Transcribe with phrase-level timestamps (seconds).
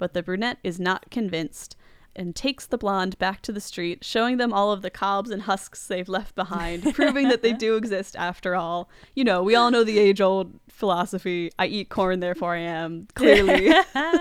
[0.00, 1.76] but the brunette is not convinced
[2.16, 5.42] and takes the blonde back to the street, showing them all of the cobs and
[5.42, 8.90] husks they've left behind, proving that they do exist after all.
[9.14, 13.06] You know, we all know the age old philosophy I eat corn, therefore I am.
[13.14, 13.72] Clearly.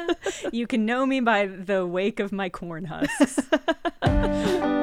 [0.51, 3.39] you can know me by the wake of my corn husks.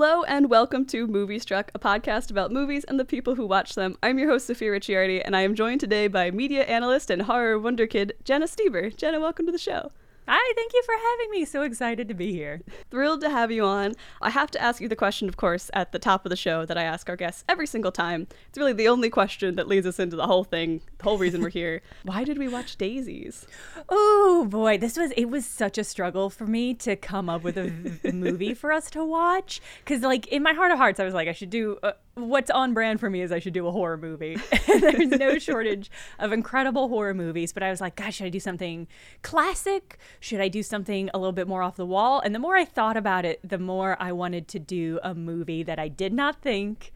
[0.00, 3.98] Hello and welcome to Moviestruck, a podcast about movies and the people who watch them.
[4.00, 7.58] I'm your host, Sophia Ricciardi, and I am joined today by media analyst and horror
[7.58, 8.96] wonderkid, Jenna Stoeber.
[8.96, 9.90] Jenna, welcome to the show.
[10.30, 11.46] Hi, thank you for having me.
[11.46, 12.60] So excited to be here.
[12.90, 13.94] Thrilled to have you on.
[14.20, 16.66] I have to ask you the question, of course, at the top of the show
[16.66, 18.26] that I ask our guests every single time.
[18.50, 21.40] It's really the only question that leads us into the whole thing, the whole reason
[21.40, 21.80] we're here.
[22.02, 23.46] Why did we watch Daisies?
[23.88, 27.56] Oh boy, this was it was such a struggle for me to come up with
[27.56, 31.14] a movie for us to watch cuz like in my heart of hearts I was
[31.14, 33.72] like I should do uh, what's on brand for me is I should do a
[33.72, 34.36] horror movie.
[34.66, 38.40] There's no shortage of incredible horror movies, but I was like, gosh, should I do
[38.40, 38.86] something
[39.22, 39.98] classic?
[40.20, 42.20] Should I do something a little bit more off the wall?
[42.20, 45.62] And the more I thought about it, the more I wanted to do a movie
[45.62, 46.92] that I did not think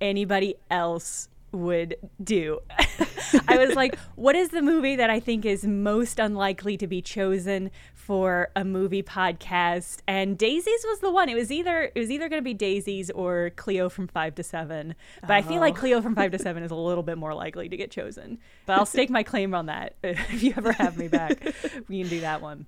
[0.00, 2.60] anybody else would do.
[3.48, 7.00] I was like, what is the movie that I think is most unlikely to be
[7.00, 7.70] chosen
[8.06, 9.98] for a movie podcast?
[10.06, 11.28] And Daisies was the one.
[11.28, 14.42] It was either it was either going to be Daisies or Cleo from 5 to
[14.44, 14.94] 7.
[15.22, 15.34] But oh.
[15.34, 15.80] I feel like oh.
[15.80, 18.38] Cleo from 5 to 7 is a little bit more likely to get chosen.
[18.64, 19.96] But I'll stake my claim on that.
[20.36, 21.42] If you ever have me back,
[21.88, 22.66] we can do that one.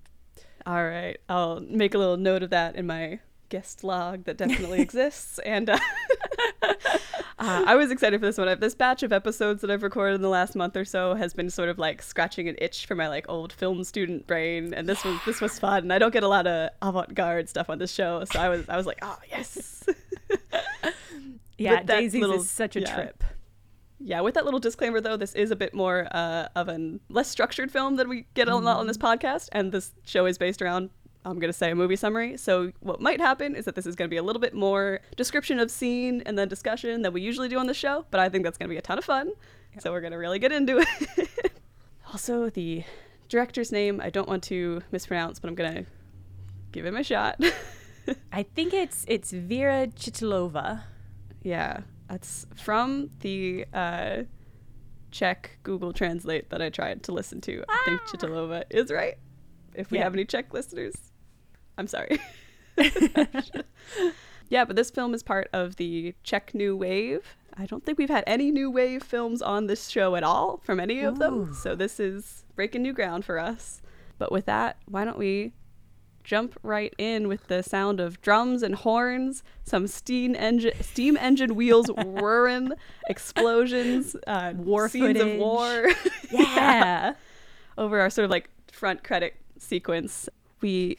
[0.67, 1.19] All right.
[1.29, 5.39] I'll make a little note of that in my guest log that definitely exists.
[5.41, 5.79] And uh,
[6.63, 6.75] uh,
[7.39, 8.59] I was excited for this one.
[8.61, 11.51] This batch of episodes that I've recorded in the last month or so has been
[11.51, 15.05] sort of like scratching an itch for my like old film student brain, and this
[15.05, 15.85] was this was fun.
[15.85, 18.69] And I don't get a lot of avant-garde stuff on this show, so I was
[18.69, 19.85] I was like, oh yes.
[21.59, 22.95] yeah, Daisies such a yeah.
[22.95, 23.25] trip.
[24.01, 27.29] Yeah, with that little disclaimer though, this is a bit more uh, of a less
[27.29, 29.27] structured film than we get a lot on this mm-hmm.
[29.27, 30.91] podcast, and this show is based around
[31.25, 32.37] I'm going to say a movie summary.
[32.37, 35.01] So, what might happen is that this is going to be a little bit more
[35.17, 38.29] description of scene and then discussion than we usually do on the show, but I
[38.29, 39.33] think that's going to be a ton of fun.
[39.75, 39.83] Yep.
[39.83, 41.29] So, we're going to really get into it.
[42.13, 42.85] also, the
[43.29, 45.87] director's name I don't want to mispronounce, but I'm going to
[46.73, 47.41] give him a shot.
[48.33, 50.83] I think it's it's Vera Chytilova.
[51.43, 54.23] Yeah, that's from the uh,
[55.11, 57.65] Czech Google Translate that I tried to listen to.
[57.69, 57.73] Ah.
[57.73, 58.11] I think ah!
[58.11, 59.19] Chytilova is right.
[59.75, 60.05] If we yeah.
[60.05, 61.08] have any Czech listeners,
[61.79, 62.19] I'm sorry.
[64.49, 67.37] yeah, but this film is part of the Czech New Wave.
[67.57, 70.81] I don't think we've had any New Wave films on this show at all from
[70.81, 71.19] any of Ooh.
[71.19, 71.55] them.
[71.55, 73.81] So this is breaking new ground for us.
[74.19, 75.53] But with that, why don't we
[76.25, 81.55] jump right in with the sound of drums and horns, some steam engine steam engine
[81.55, 82.73] wheels whirring,
[83.09, 85.35] explosions, uh, war scenes footage.
[85.35, 85.89] of war.
[86.31, 86.41] Yeah.
[86.41, 87.15] yeah.
[87.79, 90.29] Over our sort of like front credit sequence.
[90.61, 90.99] We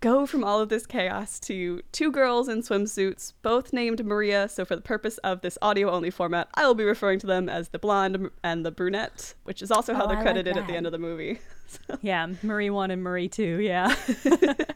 [0.00, 4.48] go from all of this chaos to two girls in swimsuits, both named Maria.
[4.48, 7.48] So, for the purpose of this audio only format, I will be referring to them
[7.48, 10.68] as the blonde and the brunette, which is also how oh, they're credited like at
[10.68, 11.38] the end of the movie.
[11.86, 11.96] So.
[12.02, 13.94] Yeah, Marie 1 and Marie 2, yeah.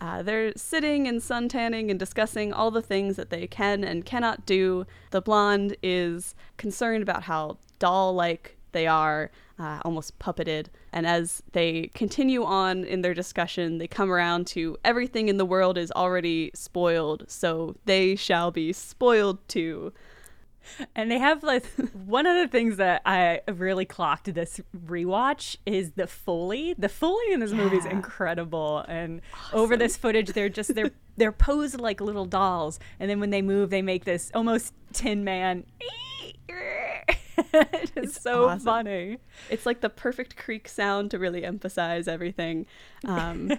[0.00, 4.46] Uh, they're sitting and suntanning and discussing all the things that they can and cannot
[4.46, 4.86] do.
[5.10, 9.30] The blonde is concerned about how doll like they are
[9.60, 10.66] uh, almost puppeted.
[10.92, 15.44] And as they continue on in their discussion, they come around to everything in the
[15.44, 19.92] world is already spoiled, so they shall be spoiled too.
[20.94, 21.66] And they have like
[22.06, 26.74] one of the things that I really clocked this rewatch is the Foley.
[26.78, 27.58] The Foley in this yeah.
[27.58, 28.78] movie is incredible.
[28.88, 29.58] And awesome.
[29.58, 33.42] over this footage, they're just they're they're posed like little dolls, and then when they
[33.42, 35.64] move, they make this almost Tin Man.
[37.52, 38.64] it's, it's so awesome.
[38.64, 39.18] funny.
[39.48, 42.66] It's like the perfect creak sound to really emphasize everything.
[43.04, 43.52] Um,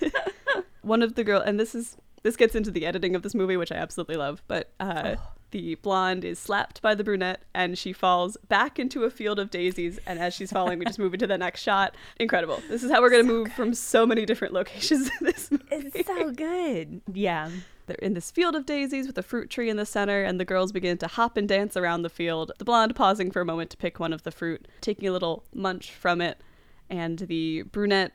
[0.82, 3.56] one of the girl, and this is this gets into the editing of this movie,
[3.56, 4.42] which I absolutely love.
[4.46, 5.22] But uh, oh.
[5.52, 9.50] the blonde is slapped by the brunette, and she falls back into a field of
[9.50, 9.98] daisies.
[10.06, 11.94] And as she's falling, we just move into the next shot.
[12.18, 12.62] Incredible!
[12.68, 13.54] This is how we're gonna so move good.
[13.54, 15.64] from so many different locations in this movie.
[15.70, 17.00] It's so good.
[17.12, 17.50] Yeah.
[17.90, 20.44] They're in this field of daisies with a fruit tree in the center, and the
[20.44, 22.52] girls begin to hop and dance around the field.
[22.56, 25.42] The blonde pausing for a moment to pick one of the fruit, taking a little
[25.52, 26.40] munch from it,
[26.88, 28.12] and the brunette,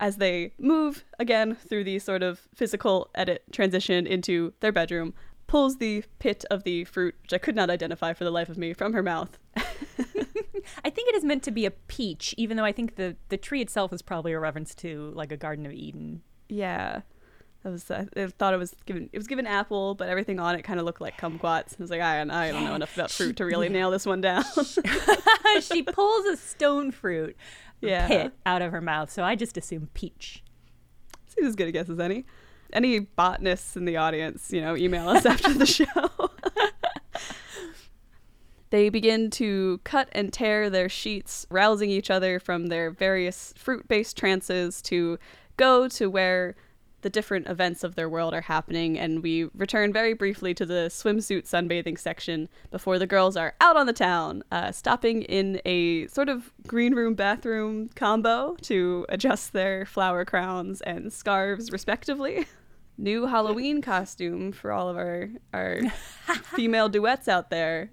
[0.00, 5.14] as they move again through the sort of physical edit transition into their bedroom,
[5.46, 8.58] pulls the pit of the fruit, which I could not identify for the life of
[8.58, 9.38] me, from her mouth.
[9.56, 13.36] I think it is meant to be a peach, even though I think the the
[13.36, 16.22] tree itself is probably a reference to like a Garden of Eden.
[16.48, 17.02] Yeah.
[17.64, 18.06] I was I
[18.38, 21.00] thought it was given it was given apple, but everything on it kind of looked
[21.00, 21.72] like kumquats.
[21.72, 24.20] I was like, I, I don't know enough about fruit to really nail this one
[24.20, 24.44] down.
[25.60, 27.36] she pulls a stone fruit
[27.80, 28.06] Yeah.
[28.06, 30.42] pit out of her mouth, so I just assume peach.
[31.26, 32.24] Seems as good a guess as any.
[32.72, 35.84] Any botanists in the audience, you know, email us after the show.
[38.70, 43.88] they begin to cut and tear their sheets, rousing each other from their various fruit
[43.88, 45.18] based trances to
[45.56, 46.54] go to where
[47.02, 48.98] the different events of their world are happening.
[48.98, 53.76] And we return very briefly to the swimsuit sunbathing section before the girls are out
[53.76, 59.52] on the town, uh, stopping in a sort of green room bathroom combo to adjust
[59.52, 62.46] their flower crowns and scarves, respectively.
[63.00, 65.80] New Halloween costume for all of our our
[66.56, 67.90] female duets out there.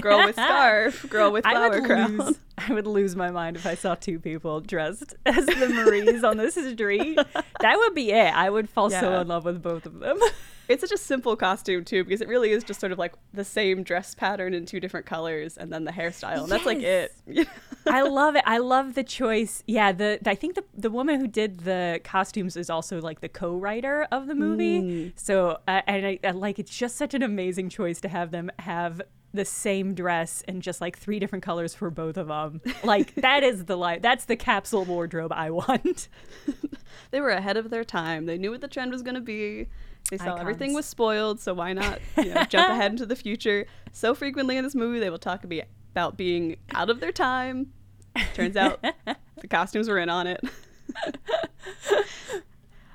[0.00, 2.16] Girl with scarf, girl with I flower would crown.
[2.18, 2.38] lose.
[2.56, 6.36] I would lose my mind if I saw two people dressed as the Maries on
[6.36, 7.18] this street.
[7.60, 8.32] That would be it.
[8.32, 10.18] I would fall so in love with both of them.
[10.68, 13.44] It's such a simple costume too, because it really is just sort of like the
[13.44, 17.12] same dress pattern in two different colors, and then the hairstyle, and that's like it.
[17.86, 18.44] I love it.
[18.46, 19.62] I love the choice.
[19.66, 23.28] Yeah, the I think the the woman who did the costumes is also like the
[23.28, 25.12] co-writer of the movie.
[25.16, 28.50] So uh, and I, I like it's just such an amazing choice to have them
[28.58, 29.00] have
[29.34, 32.60] the same dress and just like three different colors for both of them.
[32.82, 34.02] Like that is the life.
[34.02, 36.08] That's the capsule wardrobe I want.
[37.10, 38.26] they were ahead of their time.
[38.26, 39.68] They knew what the trend was going to be.
[40.10, 43.66] They saw everything was spoiled, so why not you know, jump ahead into the future?
[43.92, 47.72] So frequently in this movie, they will talk about being out of their time.
[48.34, 48.82] Turns out
[49.40, 50.42] the costumes were in on it.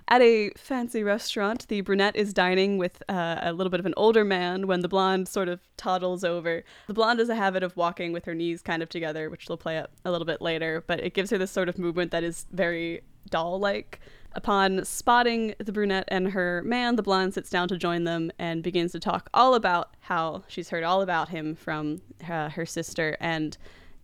[0.10, 3.94] At a fancy restaurant, the brunette is dining with uh, a little bit of an
[3.96, 6.64] older man when the blonde sort of toddles over.
[6.88, 9.58] The blonde has a habit of walking with her knees kind of together, which she'll
[9.58, 12.24] play up a little bit later, but it gives her this sort of movement that
[12.24, 14.02] is very doll like.
[14.36, 18.64] Upon spotting the brunette and her man, the blonde sits down to join them and
[18.64, 23.16] begins to talk all about how she's heard all about him from uh, her sister.
[23.20, 23.58] And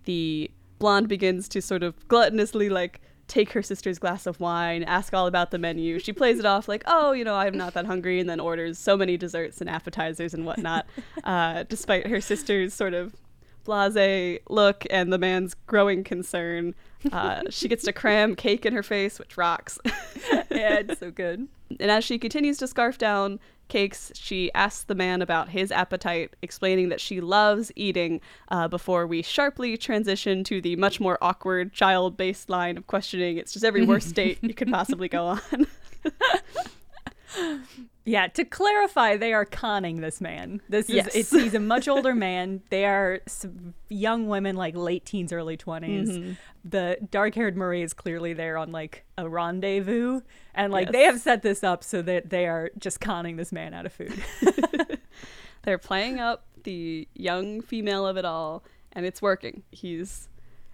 [0.05, 5.13] the blonde begins to sort of gluttonously, like, take her sister's glass of wine, ask
[5.13, 5.99] all about the menu.
[5.99, 8.77] She plays it off like, oh, you know, I'm not that hungry, and then orders
[8.77, 10.85] so many desserts and appetizers and whatnot,
[11.23, 13.15] uh, despite her sister's sort of
[13.63, 16.75] blase look and the man's growing concern.
[17.11, 19.79] Uh, she gets to cram cake in her face, which rocks.
[19.85, 21.47] yeah, it's so good.
[21.79, 26.35] And as she continues to scarf down cakes, she asks the man about his appetite,
[26.41, 28.19] explaining that she loves eating
[28.49, 33.37] uh, before we sharply transition to the much more awkward child based line of questioning.
[33.37, 35.67] It's just every worst date you could possibly go on.
[38.09, 40.61] Yeah, to clarify, they are conning this man.
[40.67, 41.15] This is Yes.
[41.15, 42.63] it's he's a much older man.
[42.71, 43.19] They are
[43.87, 46.31] young women, like late teens, early 20s Mm-hmm.
[46.65, 50.21] The dark-haired Marie is clearly there on like a rendezvous,
[50.55, 53.73] and like they have set this up so that they are just conning this man
[53.73, 54.21] out of food.
[55.63, 59.63] They're playing up the young female of it all, and it's working.
[59.71, 60.29] He's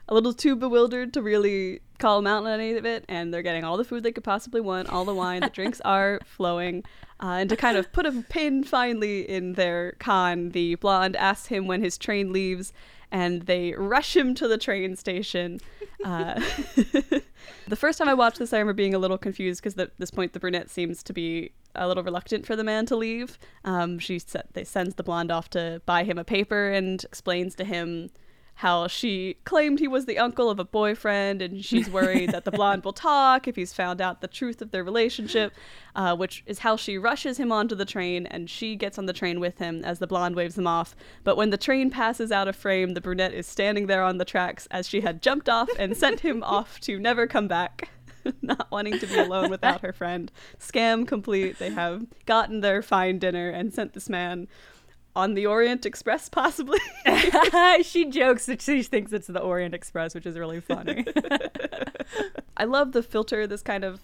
[0.08, 3.42] a little too bewildered to really call him out on any of it, and they're
[3.42, 6.84] getting all the food they could possibly want, all the wine, the drinks are flowing.
[7.22, 11.48] Uh, and to kind of put a pin finally in their con, the blonde asks
[11.48, 12.74] him when his train leaves,
[13.12, 15.60] and they rush him to the train station.
[16.04, 16.34] Uh,
[17.68, 20.12] the first time I watched this, I remember being a little confused because at this
[20.12, 23.38] point the brunette seems to be a little reluctant for the man to leave.
[23.64, 27.56] Um, she sa- they sends the blonde off to buy him a paper and explains
[27.56, 28.10] to him
[28.56, 32.52] how she claimed he was the uncle of a boyfriend and she's worried that the
[32.54, 35.54] blonde will talk if he's found out the truth of their relationship
[35.96, 39.14] uh, which is how she rushes him onto the train and she gets on the
[39.14, 40.96] train with him as the blonde waves them off.
[41.24, 44.26] But when the train passes out of frame the brunette is standing there on the
[44.26, 47.90] tracks as she had jumped off and sent him off to never come back
[48.42, 50.32] not wanting to be alone without her friend.
[50.60, 51.60] Scam complete.
[51.60, 54.48] They have gotten their fine dinner and sent this man
[55.16, 56.80] on the orient express possibly
[57.84, 61.06] she jokes that she thinks it's the Orient Express, which is really funny.
[62.58, 64.00] I love the filter this kind of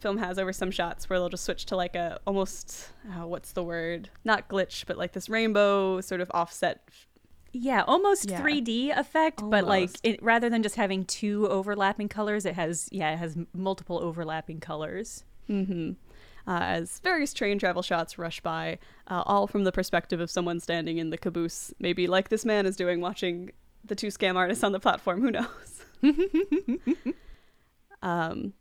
[0.00, 3.52] film has over some shots where they'll just switch to like a almost uh, what's
[3.52, 6.82] the word not glitch but like this rainbow sort of offset
[7.52, 8.42] Yeah, almost Yeah.
[8.42, 13.12] 3D effect, but like it, rather than just having two overlapping colors, it has yeah,
[13.12, 15.24] it has multiple overlapping colors.
[16.46, 20.60] Uh, as various train travel shots rush by uh, all from the perspective of someone
[20.60, 21.72] standing in the caboose.
[21.78, 23.52] Maybe like this man is doing watching
[23.84, 25.20] the two scam artists on the platform.
[25.20, 25.84] Who knows?
[28.04, 28.52] Um,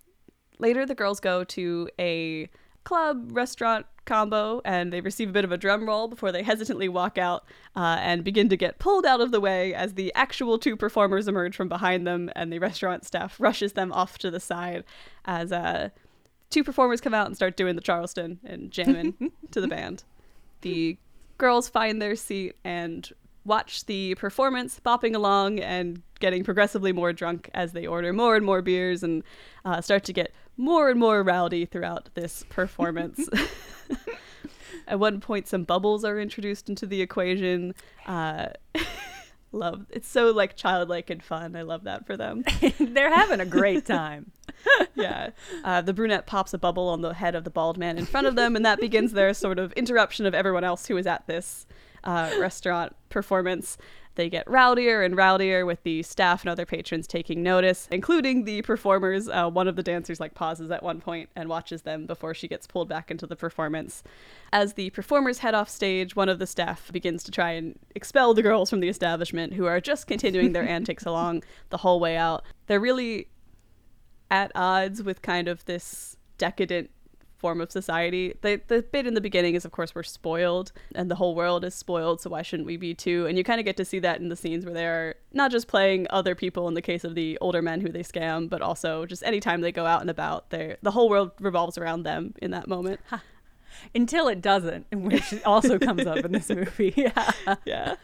[0.58, 2.50] later the girls go to a
[2.86, 6.90] club restaurant combo and they receive a bit of a drum roll before they hesitantly
[6.90, 10.58] walk out uh, and begin to get pulled out of the way as the actual
[10.58, 14.40] two performers emerge from behind them and the restaurant staff rushes them off to the
[14.40, 14.84] side
[15.26, 15.90] as uh,
[16.54, 20.04] two performers come out and start doing the Charleston and jamming to the band.
[20.62, 20.98] The
[21.40, 23.12] girls find their seat and
[23.44, 28.46] watch the performance bopping along and getting progressively more drunk as they order more and
[28.46, 29.24] more beers and
[29.66, 33.28] uh, start to get more and more rowdy throughout this performance.
[34.88, 37.74] At one point, some bubbles are introduced into the equation.
[38.06, 38.50] Uh,
[39.52, 41.56] love it's so like childlike and fun.
[41.56, 42.44] I love that for them.
[42.80, 44.32] They're having a great time.
[44.96, 45.30] yeah.
[45.64, 48.28] Uh, the brunette pops a bubble on the head of the bald man in front
[48.28, 51.26] of them, and that begins their sort of interruption of everyone else who is at
[51.28, 51.66] this
[52.04, 53.78] uh, restaurant performance.
[54.16, 58.62] They get rowdier and rowdier with the staff and other patrons taking notice, including the
[58.62, 59.28] performers.
[59.28, 62.48] Uh, one of the dancers like pauses at one point and watches them before she
[62.48, 64.04] gets pulled back into the performance.
[64.52, 68.36] As the performers head off stage, one of the staff begins to try and expel
[68.36, 72.16] the girls from the establishment, who are just continuing their antics along the whole way
[72.16, 72.44] out.
[72.68, 73.28] They're really
[74.34, 76.90] at odds with kind of this decadent
[77.38, 78.34] form of society.
[78.42, 81.64] The the bit in the beginning is of course we're spoiled and the whole world
[81.64, 83.28] is spoiled, so why shouldn't we be too?
[83.28, 85.68] And you kind of get to see that in the scenes where they're not just
[85.68, 89.06] playing other people in the case of the older men who they scam, but also
[89.06, 92.68] just anytime they go out and about, the whole world revolves around them in that
[92.68, 93.00] moment.
[93.94, 96.94] Until it doesn't, which also comes up in this movie.
[96.98, 97.32] Yeah.
[97.66, 97.96] Yeah.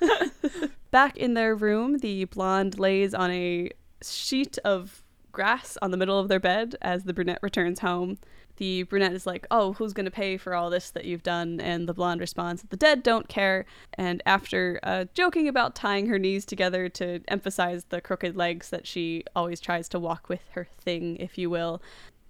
[0.91, 3.71] Back in their room, the blonde lays on a
[4.03, 8.17] sheet of grass on the middle of their bed as the brunette returns home
[8.59, 11.59] the brunette is like, Oh, who's going to pay for all this that you've done?
[11.62, 13.65] And the blonde responds, The dead don't care.
[13.93, 18.86] And after uh, joking about tying her knees together to emphasize the crooked legs that
[18.86, 21.81] she always tries to walk with her thing, if you will,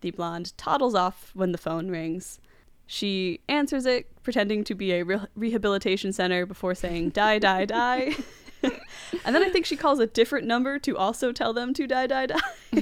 [0.02, 2.40] the blonde toddles off when the phone rings.
[2.86, 8.16] She answers it, pretending to be a re- rehabilitation center before saying, Die, die, die.
[9.26, 12.08] and then I think she calls a different number to also tell them to die,
[12.08, 12.40] die, die.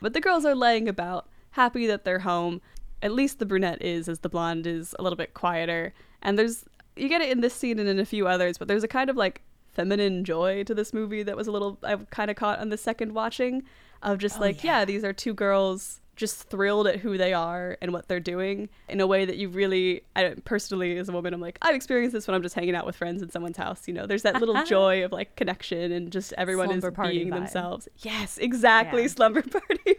[0.00, 2.60] but the girls are laying about happy that they're home.
[3.02, 5.94] At least the brunette is, as the blonde is a little bit quieter.
[6.22, 6.64] And there's
[6.96, 9.08] you get it in this scene and in a few others, but there's a kind
[9.08, 9.42] of like
[9.72, 12.76] feminine joy to this movie that was a little I kind of caught on the
[12.76, 13.62] second watching
[14.02, 14.80] of just oh, like yeah.
[14.80, 18.68] yeah, these are two girls just thrilled at who they are and what they're doing
[18.90, 22.12] in a way that you really I personally as a woman I'm like I've experienced
[22.12, 24.38] this when I'm just hanging out with friends in someone's house you know there's that
[24.38, 27.36] little joy of like connection and just everyone slumber is being vibe.
[27.36, 29.08] themselves yes exactly yeah.
[29.08, 29.96] slumber party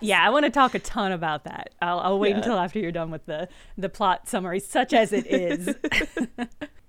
[0.00, 2.36] yeah I want to talk a ton about that I'll, I'll wait yeah.
[2.38, 5.76] until after you're done with the the plot summary such as it is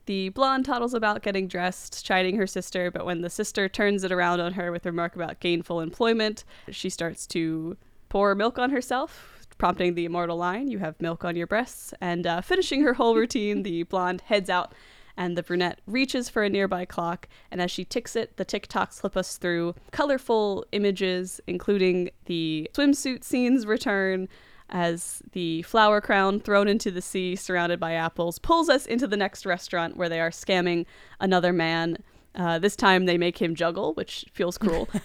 [0.05, 4.11] The blonde toddles about getting dressed, chiding her sister, but when the sister turns it
[4.11, 7.77] around on her with a remark about gainful employment, she starts to
[8.13, 11.95] pour milk on herself, prompting the immortal line, You have milk on your breasts.
[11.99, 14.71] And uh, finishing her whole routine, the blonde heads out
[15.17, 17.27] and the brunette reaches for a nearby clock.
[17.49, 22.69] And as she ticks it, the tick tocks slip us through colorful images, including the
[22.75, 24.29] swimsuit scenes return
[24.69, 29.17] as the flower crown thrown into the sea surrounded by apples pulls us into the
[29.17, 30.85] next restaurant where they are scamming
[31.19, 31.97] another man.
[32.35, 34.87] Uh, this time they make him juggle, which feels cruel.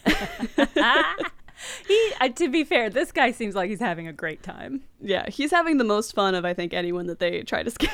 [1.87, 4.83] he uh, to be fair this guy seems like he's having a great time.
[5.00, 7.91] Yeah he's having the most fun of i think anyone that they try to scare.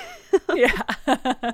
[0.55, 0.83] Yeah.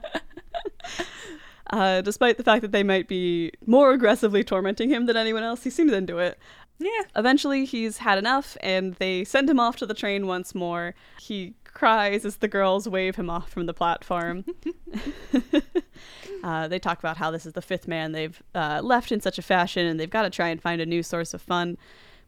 [1.72, 5.62] Uh, despite the fact that they might be more aggressively tormenting him than anyone else
[5.62, 6.36] he seems into it.
[6.80, 7.02] Yeah.
[7.14, 10.96] Eventually he's had enough and they send him off to the train once more.
[11.20, 14.44] He cries as the girls wave him off from the platform.
[16.42, 19.38] uh, they talk about how this is the fifth man they've uh, left in such
[19.38, 21.76] a fashion and they've got to try and find a new source of fun.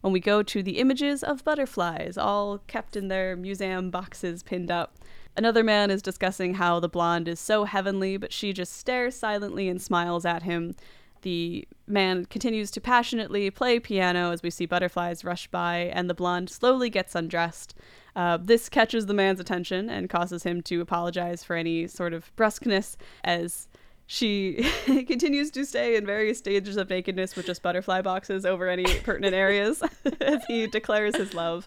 [0.01, 4.71] When we go to the images of butterflies, all kept in their museum boxes pinned
[4.71, 4.97] up,
[5.37, 9.69] another man is discussing how the blonde is so heavenly, but she just stares silently
[9.69, 10.75] and smiles at him.
[11.23, 16.15] The man continues to passionately play piano as we see butterflies rush by, and the
[16.15, 17.75] blonde slowly gets undressed.
[18.17, 22.35] Uh, this catches the man's attention and causes him to apologize for any sort of
[22.37, 23.69] brusqueness as
[24.13, 24.63] she
[25.07, 29.35] continues to stay in various stages of nakedness with just butterfly boxes over any pertinent
[29.35, 29.83] areas
[30.21, 31.67] as he declares his love.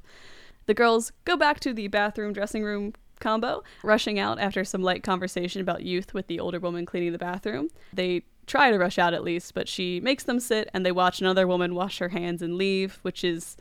[0.68, 5.02] The girls go back to the bathroom dressing room combo, rushing out after some light
[5.02, 7.70] conversation about youth with the older woman cleaning the bathroom.
[7.92, 11.22] They try to rush out at least, but she makes them sit and they watch
[11.22, 13.58] another woman wash her hands and leave, which is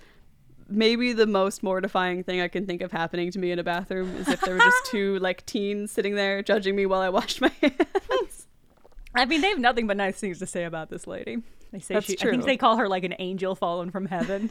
[0.68, 4.14] maybe the most mortifying thing I can think of happening to me in a bathroom
[4.16, 7.40] is if there were just two like teens sitting there judging me while I washed
[7.40, 8.43] my hands.
[9.14, 11.42] I mean, they have nothing but nice things to say about this lady.
[11.72, 12.30] They say That's she, true.
[12.30, 14.50] I think they call her like an angel fallen from heaven.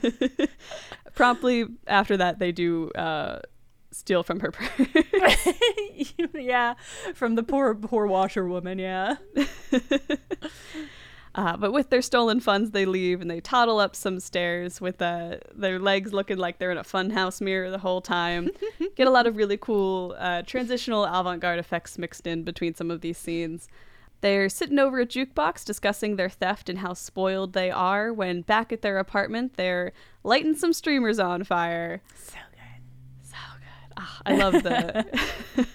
[1.15, 3.39] Promptly after that, they do uh,
[3.91, 5.47] steal from her purse.
[6.33, 6.73] yeah,
[7.13, 8.79] from the poor poor washerwoman.
[8.79, 9.15] Yeah.
[11.35, 15.01] Uh, but with their stolen funds, they leave and they toddle up some stairs with
[15.01, 18.51] uh, their legs looking like they're in a funhouse mirror the whole time.
[18.95, 22.91] Get a lot of really cool uh, transitional avant garde effects mixed in between some
[22.91, 23.67] of these scenes.
[24.23, 28.71] They're sitting over a jukebox discussing their theft and how spoiled they are when back
[28.71, 29.91] at their apartment, they're
[30.23, 32.01] lighting some streamers on fire.
[32.15, 33.27] So good.
[33.29, 33.93] So good.
[33.97, 35.05] Ah, I love the.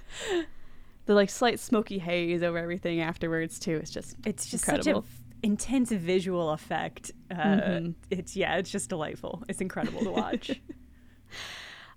[1.04, 3.76] the like slight smoky haze over everything afterwards too.
[3.76, 5.02] It's just It's just incredible.
[5.02, 7.12] such a intense visual effect.
[7.30, 7.94] Uh, Mhm.
[8.10, 9.44] It's yeah, it's just delightful.
[9.50, 10.50] It's incredible to watch.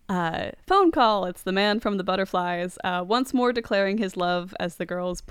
[0.09, 1.23] Uh, phone call.
[1.23, 5.21] It's the man from the butterflies, uh, once more declaring his love as the girls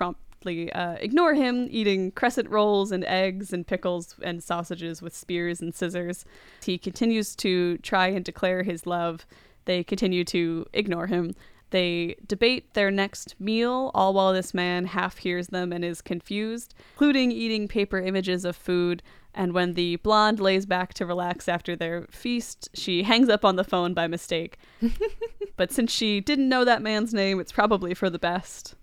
[0.40, 5.61] promptly uh, ignore him, eating crescent rolls and eggs and pickles and sausages with spears
[5.61, 6.25] and scissors.
[6.64, 9.26] He continues to try and declare his love.
[9.66, 11.35] They continue to ignore him.
[11.70, 16.75] They debate their next meal, all while this man half hears them and is confused,
[16.94, 19.02] including eating paper images of food.
[19.35, 23.54] And when the blonde lays back to relax after their feast, she hangs up on
[23.56, 24.59] the phone by mistake.
[25.56, 28.75] but since she didn't know that man's name, it's probably for the best.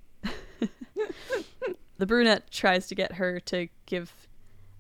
[1.98, 4.28] the brunette tries to get her to give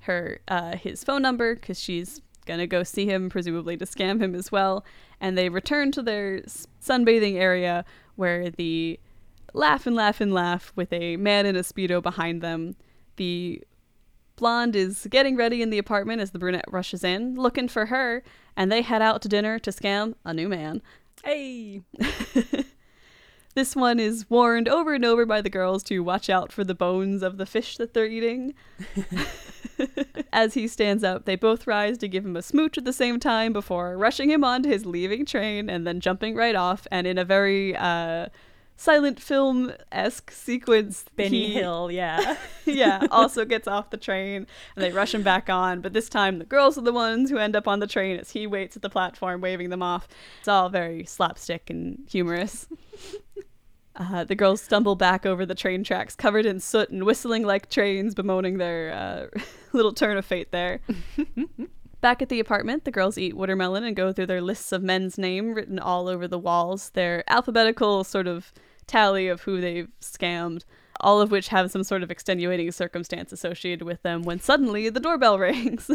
[0.01, 4.34] her uh, his phone number because she's gonna go see him, presumably to scam him
[4.34, 4.86] as well.
[5.19, 9.00] And they return to their sunbathing area where the
[9.53, 12.75] laugh and laugh and laugh with a man in a speedo behind them.
[13.17, 13.62] The
[14.36, 18.24] blonde is getting ready in the apartment as the brunette rushes in, looking for her,
[18.55, 20.81] and they head out to dinner to scam a new man.
[21.24, 21.81] hey.
[23.57, 26.75] This one is warned over and over by the girls to watch out for the
[26.75, 28.53] bones of the fish that they're eating.
[30.31, 33.19] As he stands up, they both rise to give him a smooch at the same
[33.19, 36.85] time before rushing him onto his leaving train and then jumping right off.
[36.91, 38.27] And in a very uh,
[38.75, 42.37] silent film esque sequence, Benny he- Hill, yeah.
[42.65, 44.45] yeah, also gets off the train
[44.75, 45.81] and they rush him back on.
[45.81, 48.29] But this time, the girls are the ones who end up on the train as
[48.29, 50.07] he waits at the platform, waving them off.
[50.37, 52.67] It's all very slapstick and humorous.
[53.97, 57.69] Uh, the girls stumble back over the train tracks, covered in soot and whistling like
[57.69, 59.39] trains, bemoaning their uh,
[59.73, 60.79] little turn of fate there.
[62.01, 65.17] Back at the apartment, the girls eat watermelon and go through their lists of men's
[65.17, 68.53] name written all over the walls, their alphabetical sort of
[68.86, 70.63] tally of who they've scammed,
[71.01, 74.99] all of which have some sort of extenuating circumstance associated with them when suddenly the
[74.99, 75.89] doorbell rings.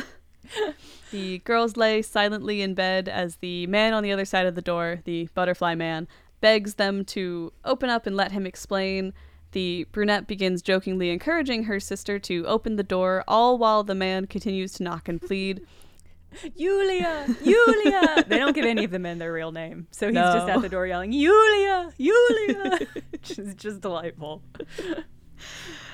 [1.13, 4.61] the girls lay silently in bed as the man on the other side of the
[4.61, 6.09] door, the butterfly man,
[6.43, 9.15] begs them to open up and let him explain.
[9.53, 14.27] The brunette begins jokingly encouraging her sister to open the door, all while the man
[14.27, 15.63] continues to knock and plead.
[16.57, 18.25] Yulia, Yulia.
[18.27, 20.69] they don't give any of the men their real name, so he's just at the
[20.69, 22.79] door yelling, Yulia, Yulia.
[23.11, 24.43] Which is just delightful.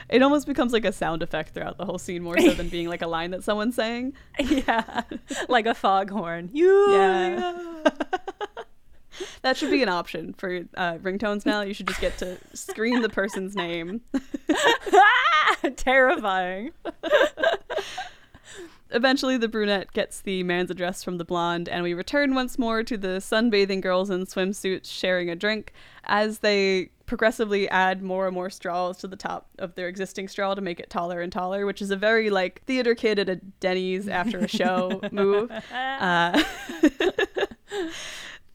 [0.08, 2.88] It almost becomes like a sound effect throughout the whole scene, more so than being
[2.88, 4.14] like a line that someone's saying.
[4.38, 5.02] yeah,
[5.48, 6.50] like a foghorn.
[6.52, 7.82] Yulia.
[9.42, 11.60] That should be an option for uh, ringtones now.
[11.62, 14.00] You should just get to scream the person's name.
[15.76, 16.72] Terrifying.
[18.90, 22.82] Eventually, the brunette gets the man's address from the blonde, and we return once more
[22.82, 25.72] to the sunbathing girls in swimsuits sharing a drink
[26.04, 30.54] as they progressively add more and more straws to the top of their existing straw
[30.54, 33.36] to make it taller and taller, which is a very like theater kid at a
[33.60, 35.50] Denny's after a show move.
[35.72, 36.42] Uh,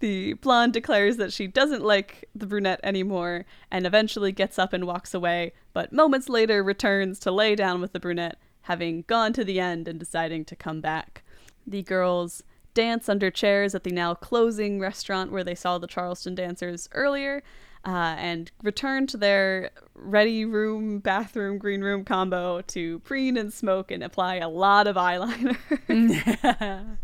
[0.03, 4.85] the blonde declares that she doesn't like the brunette anymore and eventually gets up and
[4.85, 9.45] walks away, but moments later returns to lay down with the brunette, having gone to
[9.45, 11.23] the end and deciding to come back.
[11.65, 16.35] The girls dance under chairs at the now closing restaurant where they saw the Charleston
[16.35, 17.41] dancers earlier.
[17.85, 23.91] Uh, and return to their ready room, bathroom, green room combo to preen and smoke
[23.91, 25.57] and apply a lot of eyeliner.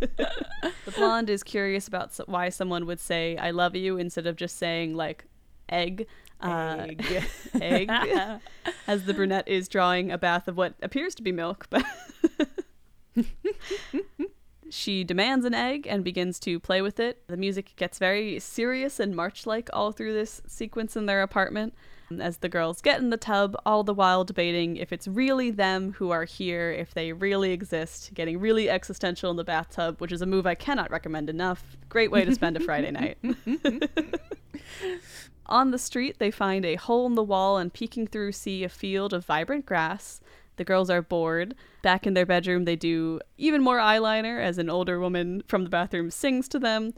[0.85, 4.57] The blonde is curious about why someone would say "I love you" instead of just
[4.57, 5.25] saying like
[5.67, 6.07] "egg."
[6.41, 6.87] Uh,
[7.61, 7.89] Egg.
[7.89, 7.91] egg.
[8.87, 11.83] As the brunette is drawing a bath of what appears to be milk, but
[14.69, 17.21] she demands an egg and begins to play with it.
[17.27, 21.73] The music gets very serious and march-like all through this sequence in their apartment.
[22.19, 25.93] As the girls get in the tub, all the while debating if it's really them
[25.93, 30.21] who are here, if they really exist, getting really existential in the bathtub, which is
[30.21, 31.77] a move I cannot recommend enough.
[31.87, 33.17] Great way to spend a Friday night.
[35.45, 38.69] On the street, they find a hole in the wall and peeking through see a
[38.69, 40.21] field of vibrant grass.
[40.57, 41.55] The girls are bored.
[41.81, 45.69] Back in their bedroom, they do even more eyeliner as an older woman from the
[45.69, 46.93] bathroom sings to them.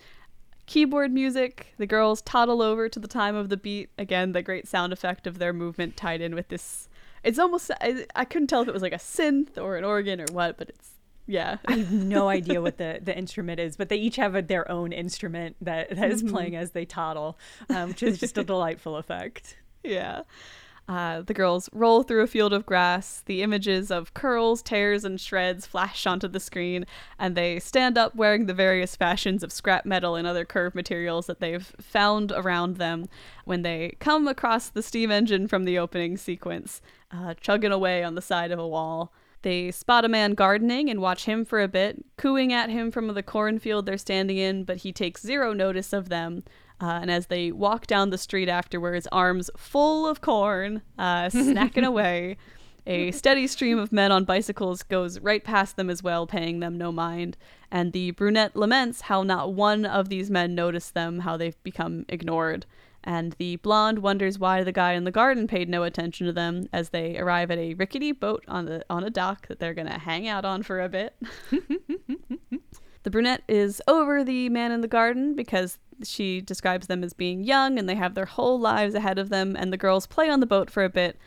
[0.66, 1.74] keyboard music.
[1.78, 3.90] The girls toddle over to the time of the beat.
[3.98, 6.88] Again, the great sound effect of their movement tied in with this.
[7.24, 10.20] It's almost, I, I couldn't tell if it was like a synth or an organ
[10.22, 10.92] or what, but it's,
[11.28, 11.58] yeah.
[11.68, 14.70] I have no idea what the, the instrument is, but they each have a, their
[14.72, 17.38] own instrument that, that is playing as they toddle,
[17.70, 19.58] um, which is just a delightful effect.
[19.84, 20.22] Yeah.
[20.92, 23.24] Uh, the girls roll through a field of grass.
[23.26, 26.86] The images of curls, tears, and shreds flash onto the screen,
[27.18, 31.28] and they stand up wearing the various fashions of scrap metal and other curved materials
[31.28, 33.08] that they've found around them
[33.46, 38.16] when they come across the steam engine from the opening sequence, uh, chugging away on
[38.16, 39.14] the side of a wall.
[39.44, 43.08] They spot a man gardening and watch him for a bit, cooing at him from
[43.08, 46.44] the cornfield they're standing in, but he takes zero notice of them.
[46.82, 51.86] Uh, and as they walk down the street afterwards, arms full of corn, uh, snacking
[51.86, 52.38] away,
[52.88, 56.78] a steady stream of men on bicycles goes right past them as well, paying them
[56.78, 57.38] no mind.
[57.72, 62.06] And the brunette laments how not one of these men noticed them, how they've become
[62.10, 62.66] ignored.
[63.04, 66.68] And the blonde wonders why the guy in the garden paid no attention to them
[66.74, 69.98] as they arrive at a rickety boat on the on a dock that they're gonna
[69.98, 71.16] hang out on for a bit.
[73.04, 77.44] the brunette is over the man in the garden because she describes them as being
[77.44, 80.40] young and they have their whole lives ahead of them, and the girls play on
[80.40, 81.18] the boat for a bit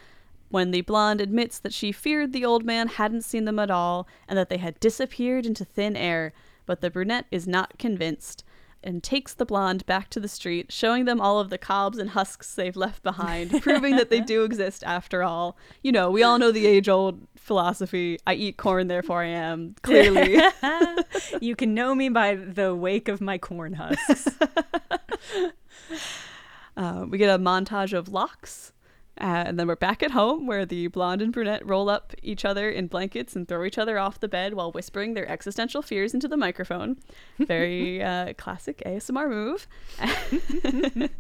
[0.51, 4.07] when the blonde admits that she feared the old man hadn't seen them at all
[4.29, 6.33] and that they had disappeared into thin air,
[6.67, 8.44] but the brunette is not convinced
[8.85, 12.11] and takes the blonde back to the street, showing them all of the cobs and
[12.11, 15.57] husks they've left behind, proving that they do exist after all.
[15.83, 19.75] You know, we all know the age old philosophy I eat corn, therefore I am.
[19.83, 20.41] Clearly.
[21.41, 24.29] you can know me by the wake of my corn husks.
[26.77, 28.73] Uh, we get a montage of locks.
[29.21, 32.45] Uh, and then we're back at home where the blonde and brunette roll up each
[32.45, 36.15] other in blankets and throw each other off the bed while whispering their existential fears
[36.15, 36.97] into the microphone.
[37.39, 39.69] Very uh, classic ASMR move.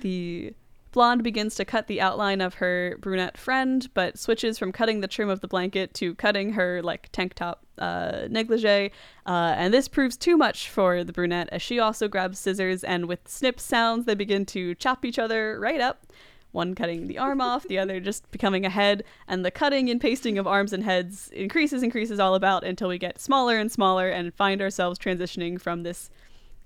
[0.00, 0.54] the
[0.92, 5.08] blonde begins to cut the outline of her brunette friend, but switches from cutting the
[5.08, 8.92] trim of the blanket to cutting her like tank top uh, negligee.
[9.26, 13.06] Uh, and this proves too much for the brunette as she also grabs scissors and
[13.06, 16.06] with snip sounds they begin to chop each other right up
[16.52, 20.00] one cutting the arm off, the other just becoming a head, and the cutting and
[20.00, 24.08] pasting of arms and heads increases, increases all about until we get smaller and smaller
[24.08, 26.10] and find ourselves transitioning from this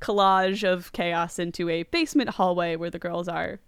[0.00, 3.60] collage of chaos into a basement hallway where the girls are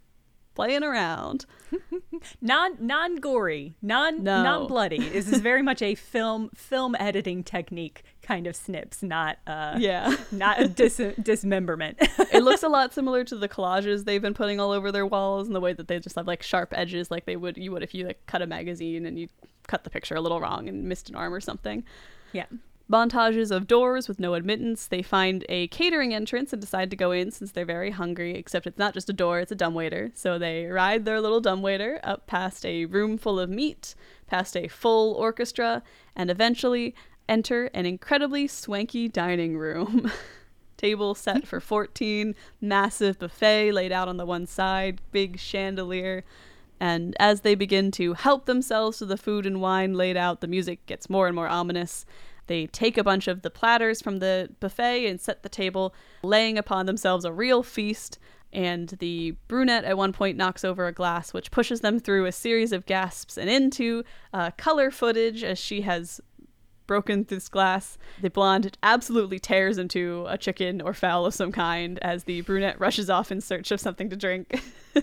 [0.58, 1.46] playing around.
[2.42, 4.42] non non gory, non No.
[4.42, 4.98] non bloody.
[4.98, 10.16] This is very much a film film editing technique kind of snips, not uh Yeah.
[10.32, 11.96] not a dis- dismemberment.
[12.32, 15.46] it looks a lot similar to the collages they've been putting all over their walls
[15.46, 17.84] and the way that they just have like sharp edges like they would you would
[17.84, 19.28] if you like cut a magazine and you
[19.68, 21.84] cut the picture a little wrong and missed an arm or something.
[22.32, 22.46] yeah.
[22.90, 24.86] Montages of doors with no admittance.
[24.86, 28.66] They find a catering entrance and decide to go in since they're very hungry, except
[28.66, 30.10] it's not just a door, it's a dumbwaiter.
[30.14, 33.94] So they ride their little dumbwaiter up past a room full of meat,
[34.26, 35.82] past a full orchestra,
[36.16, 36.94] and eventually
[37.28, 40.10] enter an incredibly swanky dining room.
[40.78, 46.24] Table set for 14, massive buffet laid out on the one side, big chandelier.
[46.80, 50.46] And as they begin to help themselves to the food and wine laid out, the
[50.46, 52.06] music gets more and more ominous.
[52.48, 56.58] They take a bunch of the platters from the buffet and set the table, laying
[56.58, 58.18] upon themselves a real feast.
[58.52, 62.32] And the brunette at one point knocks over a glass, which pushes them through a
[62.32, 66.20] series of gasps and into uh, color footage as she has
[66.88, 67.96] broken this glass.
[68.20, 72.80] The blonde absolutely tears into a chicken or fowl of some kind as the brunette
[72.80, 74.60] rushes off in search of something to drink,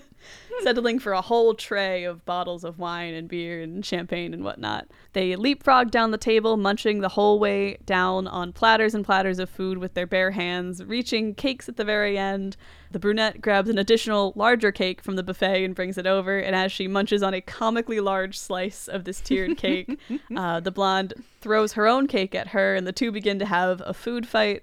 [0.62, 4.86] settling for a whole tray of bottles of wine and beer and champagne and whatnot.
[5.12, 9.50] They leapfrog down the table, munching the whole way down on platters and platters of
[9.50, 12.56] food with their bare hands, reaching cakes at the very end.
[12.90, 16.54] The brunette grabs an additional larger cake from the buffet and brings it over, and
[16.54, 19.98] as she munches on a comically large slice of this tiered cake,
[20.36, 23.82] uh, the blonde throws her own cake at her, and the two begin to have
[23.84, 24.62] a food fight.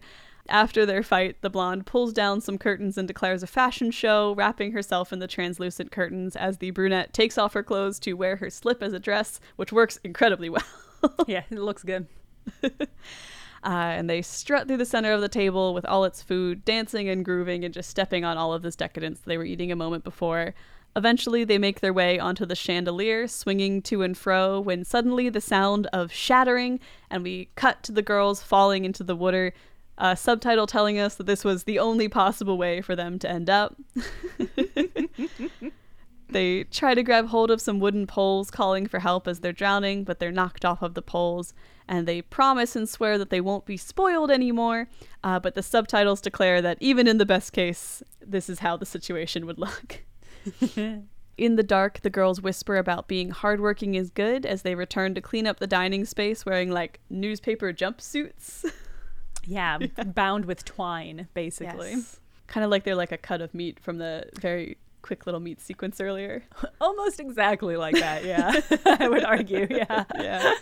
[0.50, 4.74] After their fight, the blonde pulls down some curtains and declares a fashion show, wrapping
[4.74, 8.50] herself in the translucent curtains as the brunette takes off her clothes to wear her
[8.50, 10.64] slip as a dress, which works incredibly well.
[11.28, 12.08] Yeah, it looks good.
[13.66, 17.08] Uh, and they strut through the center of the table with all its food, dancing
[17.08, 20.04] and grooving and just stepping on all of this decadence they were eating a moment
[20.04, 20.54] before.
[20.96, 25.42] Eventually, they make their way onto the chandelier, swinging to and fro, when suddenly the
[25.42, 26.80] sound of shattering,
[27.10, 29.54] and we cut to the girls falling into the water.
[29.98, 33.50] A subtitle telling us that this was the only possible way for them to end
[33.50, 33.76] up.
[36.34, 40.04] They try to grab hold of some wooden poles, calling for help as they're drowning,
[40.04, 41.54] but they're knocked off of the poles.
[41.88, 44.88] and they promise and swear that they won't be spoiled anymore.
[45.24, 48.86] Uh, but the subtitles declare that even in the best case, this is how the
[48.86, 50.04] situation would look.
[51.38, 55.22] In the dark, the girls whisper about being hardworking is good as they return to
[55.22, 58.66] clean up the dining space wearing like newspaper jumpsuits.
[59.48, 61.92] Yeah, bound with twine, basically.
[61.92, 62.20] Yes.
[62.48, 65.62] Kind of like they're like a cut of meat from the very quick little meat
[65.62, 66.44] sequence earlier.
[66.82, 68.62] Almost exactly like that, yeah.
[69.00, 70.06] I would argue, yeah.
[70.20, 70.56] yeah.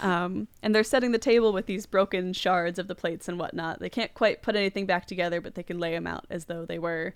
[0.00, 3.80] Um, and they're setting the table with these broken shards of the plates and whatnot.
[3.80, 6.66] They can't quite put anything back together, but they can lay them out as though
[6.66, 7.14] they were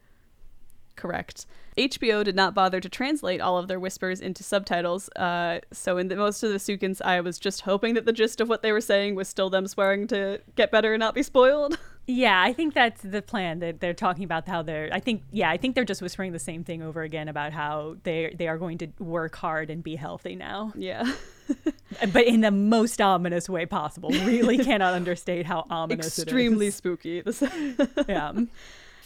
[0.96, 1.46] correct.
[1.76, 5.08] HBO did not bother to translate all of their whispers into subtitles.
[5.10, 8.40] Uh, so in the, most of the Sukins, I was just hoping that the gist
[8.40, 11.22] of what they were saying was still them swearing to get better and not be
[11.22, 11.78] spoiled.
[12.06, 15.50] Yeah, I think that's the plan that they're talking about how they're I think yeah,
[15.50, 18.58] I think they're just whispering the same thing over again about how they they are
[18.58, 20.72] going to work hard and be healthy now.
[20.74, 21.12] Yeah.
[22.12, 24.10] but in the most ominous way possible.
[24.10, 26.82] Really cannot understate how ominous Extremely it is.
[26.82, 28.08] Extremely spooky.
[28.08, 28.32] yeah.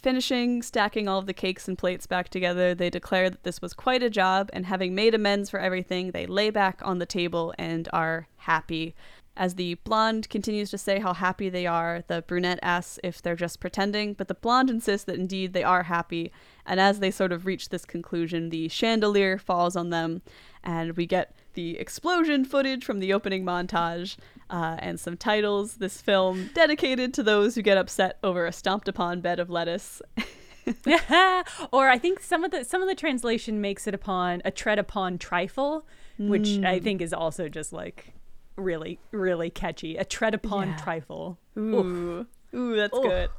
[0.07, 3.75] Finishing stacking all of the cakes and plates back together, they declare that this was
[3.75, 7.53] quite a job, and having made amends for everything, they lay back on the table
[7.59, 8.95] and are happy.
[9.37, 13.35] As the blonde continues to say how happy they are, the brunette asks if they're
[13.35, 16.31] just pretending, but the blonde insists that indeed they are happy.
[16.65, 20.23] And as they sort of reach this conclusion, the chandelier falls on them,
[20.63, 24.17] and we get the explosion footage from the opening montage
[24.49, 25.75] uh, and some titles.
[25.79, 30.01] This film dedicated to those who get upset over a stomped upon bed of lettuce.
[31.73, 34.79] or I think some of the some of the translation makes it upon a tread
[34.81, 35.87] upon trifle,
[36.19, 36.67] which Mm.
[36.67, 38.13] I think is also just like
[38.57, 39.97] really really catchy.
[39.97, 40.77] A tread upon Yeah.
[40.77, 41.39] trifle.
[41.59, 43.03] Ooh, ooh, that's Oof.
[43.05, 43.31] good.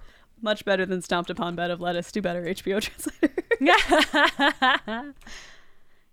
[0.42, 2.12] Much better than stomped upon bed of lettuce.
[2.14, 2.80] Do better, HBO
[3.60, 5.14] translator.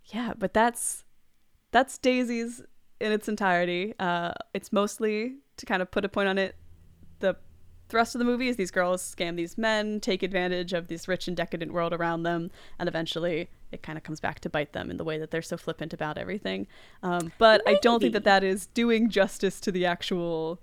[0.06, 1.03] yeah, but that's
[1.74, 2.62] that's Daisies
[3.00, 3.94] in its entirety.
[3.98, 6.54] Uh, it's mostly to kind of put a point on it.
[7.18, 7.36] The
[7.88, 11.26] thrust of the movie is these girls scam these men, take advantage of this rich
[11.26, 14.88] and decadent world around them, and eventually it kind of comes back to bite them
[14.88, 16.68] in the way that they're so flippant about everything.
[17.02, 20.60] Um, but I don't think that that is doing justice to the actual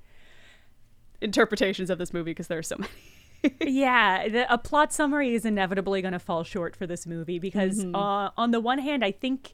[1.20, 3.56] interpretations of this movie because there are so many.
[3.62, 7.80] yeah, the, a plot summary is inevitably going to fall short for this movie because,
[7.84, 7.96] Mm-hmm.
[7.96, 9.54] uh, on the one hand, I think,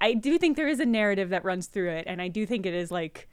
[0.00, 2.66] I do think there is a narrative that runs through it, and I do think
[2.66, 3.28] it is like,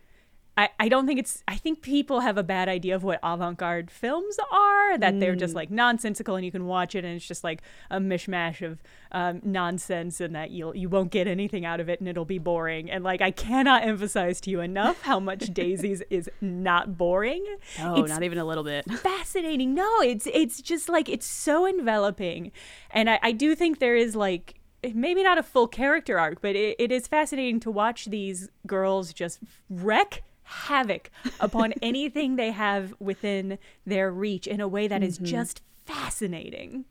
[0.58, 3.58] I, I don't think it's, I think people have a bad idea of what avant
[3.58, 5.39] garde films are, that they're Mm.
[5.39, 8.84] just like nonsensical and you can watch it and it's just like a mishmash of
[9.13, 12.39] um, nonsense and that you'll, you won't get anything out of it and it'll be
[12.39, 12.91] boring.
[12.91, 17.45] And like, I cannot emphasize to you enough how much Daisies is not boring.
[17.78, 18.84] No, It's not even a little bit.
[18.91, 19.74] fascinating.
[19.74, 22.52] No, it's it's just like it's so enveloping,
[22.91, 24.56] and I, I do think there is like
[24.93, 29.13] maybe not a full character arc, but it, it is fascinating to watch these girls
[29.13, 29.39] just
[29.69, 35.61] wreck havoc upon anything they have within their reach in a way that is just
[35.85, 36.85] fascinating.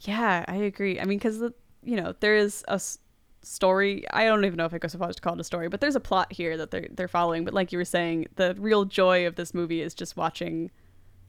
[0.00, 0.98] Yeah, I agree.
[1.00, 1.40] I mean, because
[1.82, 2.98] you know there is a s-
[3.42, 4.04] story.
[4.10, 5.68] I don't even know if it goes so far as to call it a story,
[5.68, 7.44] but there's a plot here that they're they're following.
[7.44, 10.70] But like you were saying, the real joy of this movie is just watching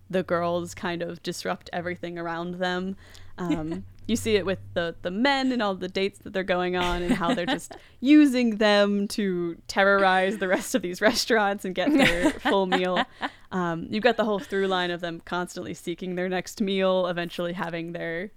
[0.09, 2.95] the girls kind of disrupt everything around them.
[3.38, 6.76] Um, you see it with the the men and all the dates that they're going
[6.76, 11.76] on, and how they're just using them to terrorize the rest of these restaurants and
[11.76, 13.04] get their full meal.
[13.52, 17.54] Um, you've got the whole through line of them constantly seeking their next meal, eventually
[17.54, 18.32] having their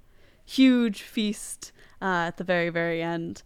[0.45, 3.43] huge feast uh, at the very very end.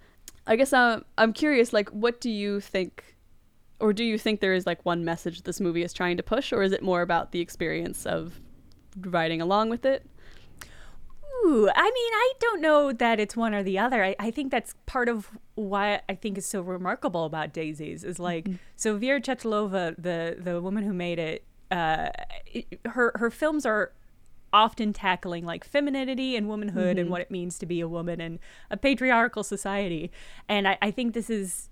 [0.47, 3.17] I guess uh, I'm curious, like, what do you think,
[3.79, 6.53] or do you think there is like one message this movie is trying to push,
[6.53, 8.41] or is it more about the experience of
[9.01, 10.05] riding along with it?
[11.45, 14.05] Ooh, I mean, I don't know that it's one or the other.
[14.05, 18.19] I, I think that's part of why I think is so remarkable about Daisies is
[18.19, 22.11] like so Vera Chytilova, the the woman who made it, uh,
[22.47, 23.93] it- her her films are
[24.53, 28.39] often tackling like femininity and womanhood and what it means to be a woman in
[28.71, 30.11] a patriarchal society,
[30.49, 31.71] and I, I think this is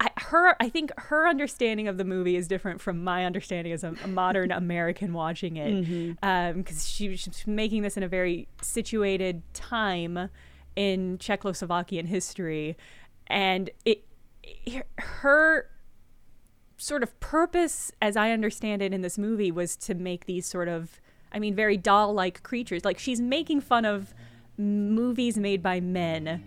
[0.00, 3.84] I, her I think her understanding of the movie is different from my understanding as
[3.84, 6.12] a, a modern American watching it mm-hmm.
[6.22, 10.28] um, because she was making this in a very situated time
[10.74, 12.76] in Czechoslovakian history.
[13.28, 14.04] And it,
[14.42, 15.68] it her
[16.76, 20.66] sort of purpose as I understand it in this movie was to make these sort
[20.66, 22.84] of I mean very doll-like creatures.
[22.84, 24.12] Like she's making fun of
[24.58, 26.44] movies made by men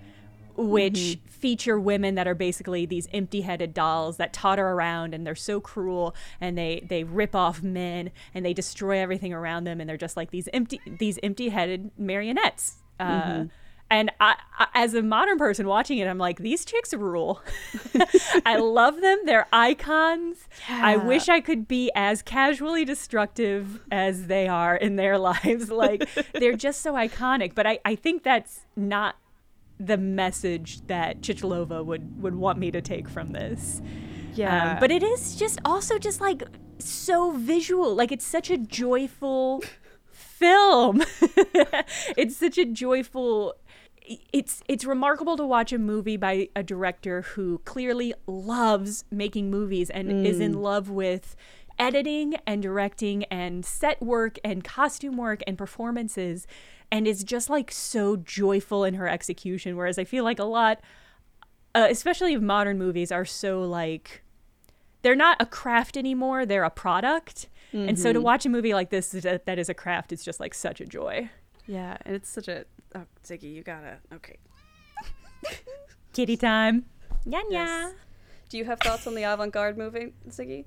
[0.58, 5.60] which feature women that are basically these empty-headed dolls that totter around and they're so
[5.60, 9.98] cruel and they they rip off men and they destroy everything around them and they're
[9.98, 13.50] just like these empty these empty-headed marionettes uh, a-
[13.92, 17.44] And I, I, as a modern person watching it, I'm like, these chicks rule.
[18.46, 19.20] I love them.
[19.26, 20.48] They're icons.
[20.68, 25.70] I wish I could be as casually destructive as they are in their lives.
[25.70, 27.54] Like, they're just so iconic.
[27.54, 29.18] But I, I think that's not
[29.80, 33.82] the message that Chytilova would, would want me to take from this.
[34.34, 34.74] Yeah.
[34.74, 36.44] Um, but it is just also just like
[36.80, 37.96] so visual.
[37.96, 39.64] Like it's such a joyful
[40.12, 41.04] film.
[42.18, 43.56] it's such a joyful
[44.32, 49.90] it's it's remarkable to watch a movie by a director who clearly loves making movies
[49.90, 51.36] and is in love with
[51.78, 56.48] editing and directing and set work and costume work and performances
[56.92, 60.80] and is just like so joyful in her execution whereas i feel like a lot
[61.74, 64.24] uh, especially modern movies are so like
[65.02, 68.90] they're not a craft anymore they're a product and so to watch a movie like
[68.90, 71.30] this that, that is a craft is just like such a joy
[71.68, 74.38] yeah, and it's such a oh, Ziggy, you gotta okay.
[76.14, 76.86] kitty time
[77.26, 77.94] yeah Yes.
[78.50, 80.66] Do you have thoughts on the avant-garde movie, Ziggy?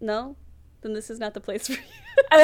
[0.00, 0.36] No?
[0.82, 1.78] Then this is not the place for you.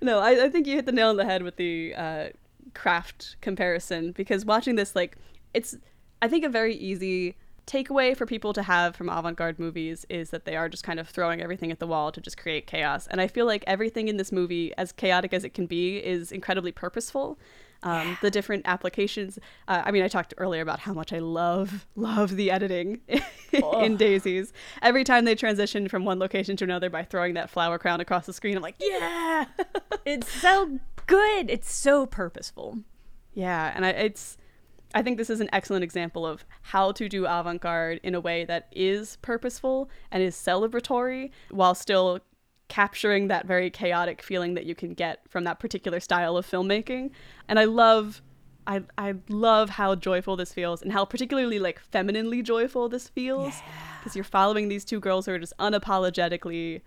[0.00, 2.28] no, I, I think you hit the nail on the head with the uh,
[2.74, 5.16] craft comparison because watching this, like,
[5.52, 5.76] it's,
[6.22, 7.36] I think, a very easy
[7.66, 11.08] takeaway for people to have from avant-garde movies is that they are just kind of
[11.08, 14.18] throwing everything at the wall to just create chaos and i feel like everything in
[14.18, 17.38] this movie as chaotic as it can be is incredibly purposeful
[17.84, 19.38] um, the different applications.
[19.68, 23.00] Uh, i mean i talked earlier about how much i love love the editing
[23.82, 24.52] in daisies.
[24.82, 28.26] Every time they transition from one location to another by throwing that flower crown across
[28.26, 29.44] the screen i'm like yeah.
[30.04, 31.50] It's so good.
[31.50, 32.78] It's so purposeful.
[33.32, 34.36] Yeah, and I, it's
[34.94, 38.44] I think this is an excellent example of how to do avant-garde in a way
[38.44, 42.20] that is purposeful and is celebratory while still
[42.74, 47.08] capturing that very chaotic feeling that you can get from that particular style of filmmaking.
[47.48, 48.20] And I love
[48.66, 53.54] I I love how joyful this feels and how particularly like femininely joyful this feels
[54.00, 56.80] because you're following these two girls who are just unapologetically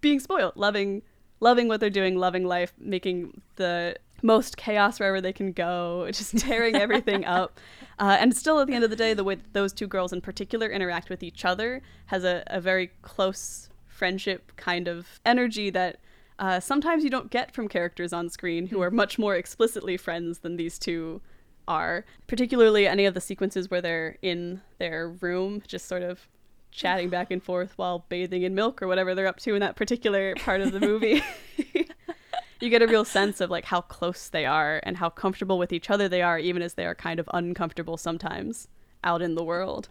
[0.00, 1.02] being spoiled, loving
[1.38, 6.36] loving what they're doing, loving life, making the most chaos wherever they can go, just
[6.38, 7.60] tearing everything up.
[7.98, 10.12] Uh, and still, at the end of the day, the way that those two girls
[10.12, 13.68] in particular interact with each other has a, a very close
[14.02, 16.00] friendship kind of energy that
[16.40, 20.40] uh, sometimes you don't get from characters on screen who are much more explicitly friends
[20.40, 21.20] than these two
[21.68, 22.04] are.
[22.26, 26.26] Particularly any of the sequences where they're in their room, just sort of
[26.72, 29.76] chatting back and forth while bathing in milk or whatever they're up to in that
[29.76, 31.22] particular part of the movie.
[32.60, 35.72] you get a real sense of like how close they are and how comfortable with
[35.72, 38.66] each other they are even as they are kind of uncomfortable sometimes
[39.04, 39.88] out in the world.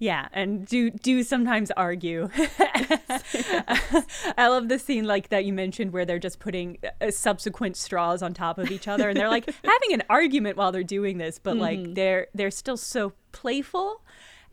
[0.00, 2.28] Yeah, and do do sometimes argue.
[4.36, 8.22] I love the scene like that you mentioned where they're just putting uh, subsequent straws
[8.22, 11.40] on top of each other, and they're like having an argument while they're doing this,
[11.40, 14.02] but like they're they're still so playful,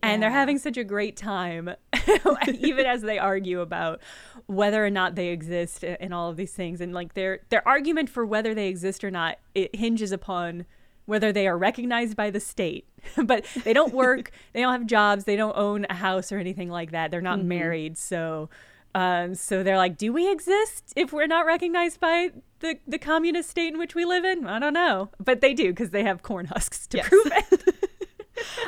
[0.02, 1.70] and they're having such a great time,
[2.48, 4.00] even as they argue about
[4.46, 8.10] whether or not they exist and all of these things, and like their their argument
[8.10, 10.66] for whether they exist or not it hinges upon
[11.06, 12.86] whether they are recognized by the state.
[13.24, 16.68] but they don't work, they don't have jobs, they don't own a house or anything
[16.68, 17.10] like that.
[17.10, 18.48] They're not married, so
[18.94, 23.50] um, so they're like, do we exist if we're not recognized by the the communist
[23.50, 24.46] state in which we live in?
[24.46, 27.08] I don't know, but they do because they have corn husks to Yes.
[27.08, 27.74] prove it.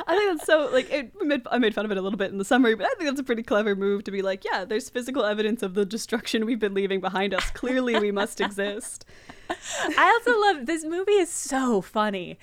[0.07, 2.17] I think that's so like it I made, I made fun of it a little
[2.17, 4.45] bit in the summary, but I think that's a pretty clever move to be like,
[4.45, 7.49] yeah, there's physical evidence of the destruction we've been leaving behind us.
[7.51, 9.05] Clearly, we must exist.
[9.49, 12.37] I also love this movie is so funny.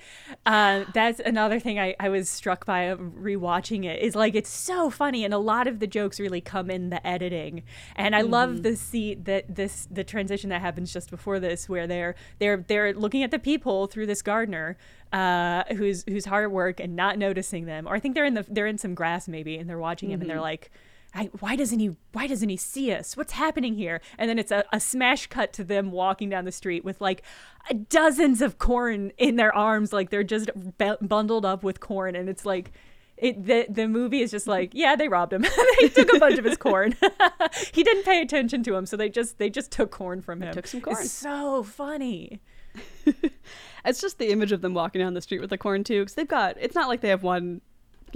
[0.45, 4.89] Uh, that's another thing I, I was struck by rewatching it is like it's so
[4.89, 7.63] funny and a lot of the jokes really come in the editing.
[7.95, 11.87] And I love the scene that this the transition that happens just before this where
[11.87, 14.77] they're they're they're looking at the peephole through this gardener
[15.13, 17.87] uh, who's who's hard at work and not noticing them.
[17.87, 20.21] Or I think they're in the they're in some grass maybe and they're watching him
[20.21, 20.71] and they're like
[21.13, 23.15] I, why doesn't he why doesn't he see us?
[23.17, 24.01] What's happening here?
[24.17, 27.23] And then it's a, a smash cut to them walking down the street with like
[27.89, 32.15] dozens of corn in their arms like they're just bu- bundled up with corn.
[32.15, 32.71] And it's like
[33.17, 35.45] it the, the movie is just like yeah they robbed him.
[35.81, 36.95] They took a bunch of his corn.
[37.71, 40.53] He didn't pay attention to him so they just they just took corn from him.
[40.53, 40.97] took some corn.
[40.99, 42.41] it's so funny.
[43.85, 46.15] It's just the image of them walking down the street with the corn too, because
[46.15, 46.57] they've got.
[46.59, 47.61] It's not like they have one,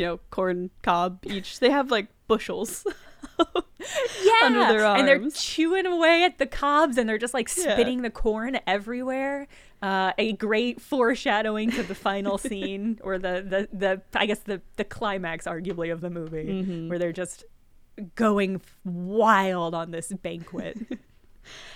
[0.02, 1.60] you know, corn cob each.
[1.60, 2.86] They have like bushels.
[3.40, 7.74] yeah under their and they're chewing away at the cobs and they're just like Yeah.
[7.74, 9.48] spitting the corn everywhere
[9.82, 14.62] uh, a great foreshadowing to the final scene or the, the the i guess the
[14.78, 16.90] the climax arguably of the movie Mm-hmm.
[16.90, 17.44] where they're just
[18.16, 20.78] going wild on this banquet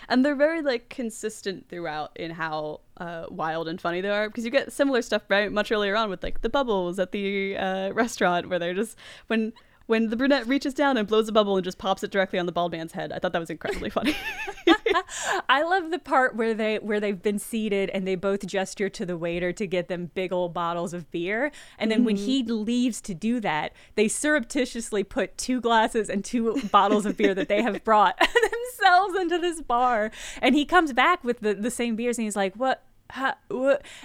[0.10, 4.46] and they're very like consistent throughout in how uh, wild and funny they are because
[4.46, 7.92] you get similar stuff very much earlier on with like the bubbles at the uh,
[7.92, 8.98] restaurant where they're just
[9.28, 9.54] when
[9.88, 12.46] when the brunette reaches down and blows a bubble and just pops it directly on
[12.46, 13.12] the bald man's head.
[13.12, 14.16] I thought that was incredibly funny.
[15.50, 19.06] I love the part where they where they've been seated and they both gesture to
[19.06, 21.52] the waiter to get them big old bottles of beer.
[21.78, 22.06] And then mm-hmm.
[22.06, 27.18] when he leaves to do that, they surreptitiously put two glasses and two bottles of
[27.18, 28.18] beer that they have brought
[28.80, 30.12] themselves into this bar.
[30.42, 32.84] And he comes back with the, the same beers and he's like, What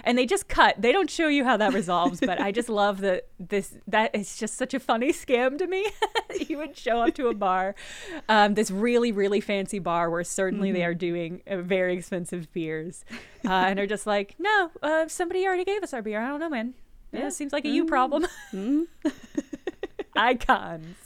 [0.03, 0.81] and they just cut.
[0.81, 4.37] They don't show you how that resolves, but I just love that this that is
[4.37, 5.87] just such a funny scam to me.
[6.47, 7.75] you would show up to a bar,
[8.29, 10.77] um, this really really fancy bar where certainly mm-hmm.
[10.77, 13.03] they are doing uh, very expensive beers,
[13.45, 16.21] uh, and are just like, no, uh, somebody already gave us our beer.
[16.21, 16.73] I don't know, man.
[17.11, 17.75] Yeah, yeah seems like a mm-hmm.
[17.75, 18.27] you problem.
[18.53, 19.09] Mm-hmm.
[20.15, 20.97] Icons.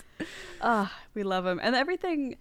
[0.61, 2.37] Ah, we love them, and everything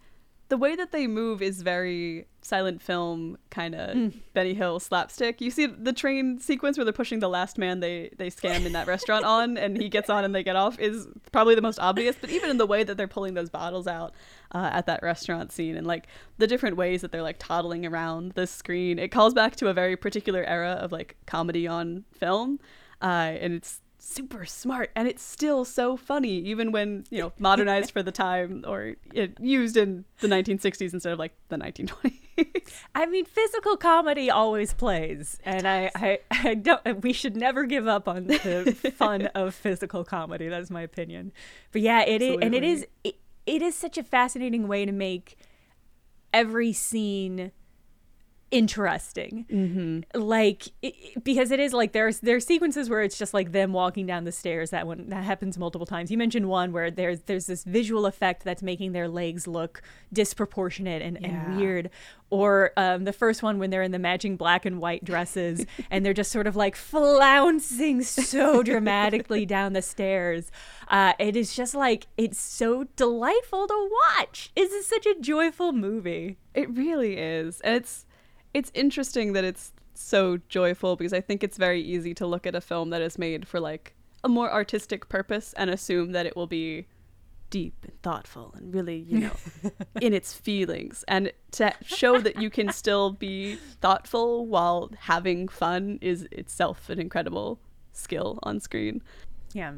[0.47, 4.13] the way that they move is very silent film kind of mm.
[4.33, 5.41] Benny Hill slapstick.
[5.41, 8.73] You see the train sequence where they're pushing the last man they they scam in
[8.73, 11.79] that restaurant on, and he gets on and they get off is probably the most
[11.79, 12.15] obvious.
[12.19, 14.13] But even in the way that they're pulling those bottles out
[14.53, 18.33] uh, at that restaurant scene, and like the different ways that they're like toddling around
[18.33, 22.59] the screen, it calls back to a very particular era of like comedy on film,
[23.01, 27.91] uh, and it's super smart and it's still so funny even when you know modernized
[27.91, 33.07] for the time or it used in the 1960s instead of like the 1920s i
[33.07, 37.87] mean physical comedy always plays it and I, I i don't we should never give
[37.87, 41.31] up on the fun of physical comedy that's my opinion.
[41.71, 44.91] But yeah it is, and it is it, it is such a fascinating way to
[44.91, 45.37] make
[46.33, 47.51] every scene
[48.51, 49.45] interesting.
[49.49, 50.19] Mm-hmm.
[50.19, 54.05] like it, because it is like there's there's sequences where it's just like them walking
[54.05, 56.11] down the stairs that one that happens multiple times.
[56.11, 59.81] You mentioned one where there's there's this visual effect that's making their legs look
[60.13, 61.27] disproportionate and, yeah.
[61.27, 61.89] and weird.
[62.31, 66.05] Or um, the first one when they're in the matching black and white dresses and
[66.05, 70.51] they're just sort of like flouncing so dramatically down the stairs.
[70.87, 74.51] Uh, it is just like it's so delightful to watch.
[74.55, 76.37] It's such a joyful movie.
[76.53, 77.61] It really is.
[77.61, 78.05] And it's
[78.55, 82.55] it's interesting that it's so joyful because I think it's very easy to look at
[82.55, 83.93] a film that is made for like
[84.23, 86.87] a more artistic purpose and assume that it will be
[87.49, 89.35] deep and thoughtful and really, you know,
[90.01, 91.03] in its feelings.
[91.09, 96.97] And to show that you can still be thoughtful while having fun is itself an
[96.97, 97.59] incredible
[97.91, 99.03] skill on screen.
[99.51, 99.73] Yeah.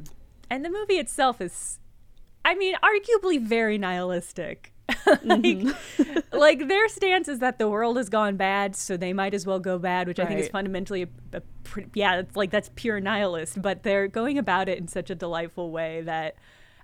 [0.52, 1.80] And the movie itself is
[2.46, 4.72] I mean, arguably very nihilistic.
[5.24, 6.20] like, mm-hmm.
[6.38, 9.60] like their stance is that the world has gone bad, so they might as well
[9.60, 10.26] go bad, which right.
[10.26, 13.62] I think is fundamentally a, a pretty, yeah, it's like that's pure nihilist.
[13.62, 16.36] But they're going about it in such a delightful way that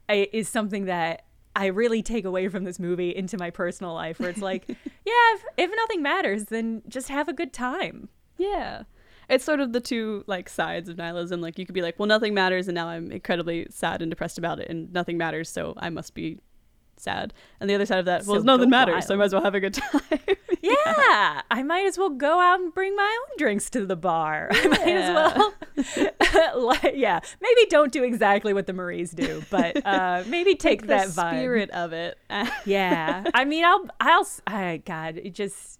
[0.10, 4.20] I, is something that I really take away from this movie into my personal life,
[4.20, 8.10] where it's like, yeah, if, if nothing matters, then just have a good time.
[8.38, 8.84] Yeah
[9.30, 11.42] it's sort of the two like sides of nihilism.
[11.42, 14.38] Like you could be like, well, nothing matters, and now I'm incredibly sad and depressed
[14.38, 16.40] about it, and nothing matters, so I must be
[16.98, 17.34] sad.
[17.60, 19.04] And the other side of that, well, nothing matters, wild.
[19.06, 20.02] so I might as well have a good time.
[20.62, 20.74] yeah.
[20.86, 21.42] yeah.
[21.52, 24.50] I might as well go out and bring my own drinks to the bar.
[24.54, 29.86] I might as well, like, yeah, maybe don't do exactly what the Maries do, but
[29.86, 31.40] uh, maybe take that vibe.
[31.40, 32.18] spirit of it.
[32.66, 35.80] yeah, I mean, I'll, I'll, I, God, it just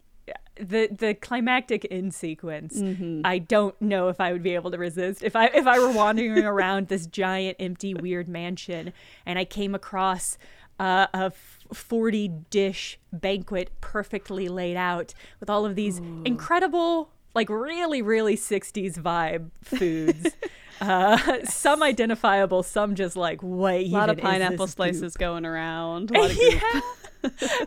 [0.56, 3.22] the the climactic end sequence mm-hmm.
[3.24, 5.92] i don't know if i would be able to resist if i if i were
[5.92, 8.94] wandering around this giant empty weird mansion
[9.26, 10.38] and i came across
[10.80, 11.32] uh, a
[11.74, 16.22] 40 dish banquet perfectly laid out with all of these Ooh.
[16.26, 20.32] incredible like really really 60s vibe foods.
[20.82, 26.12] Uh, some identifiable some just like what a lot of pineapple slices going around.
[26.22, 26.82] Yeah.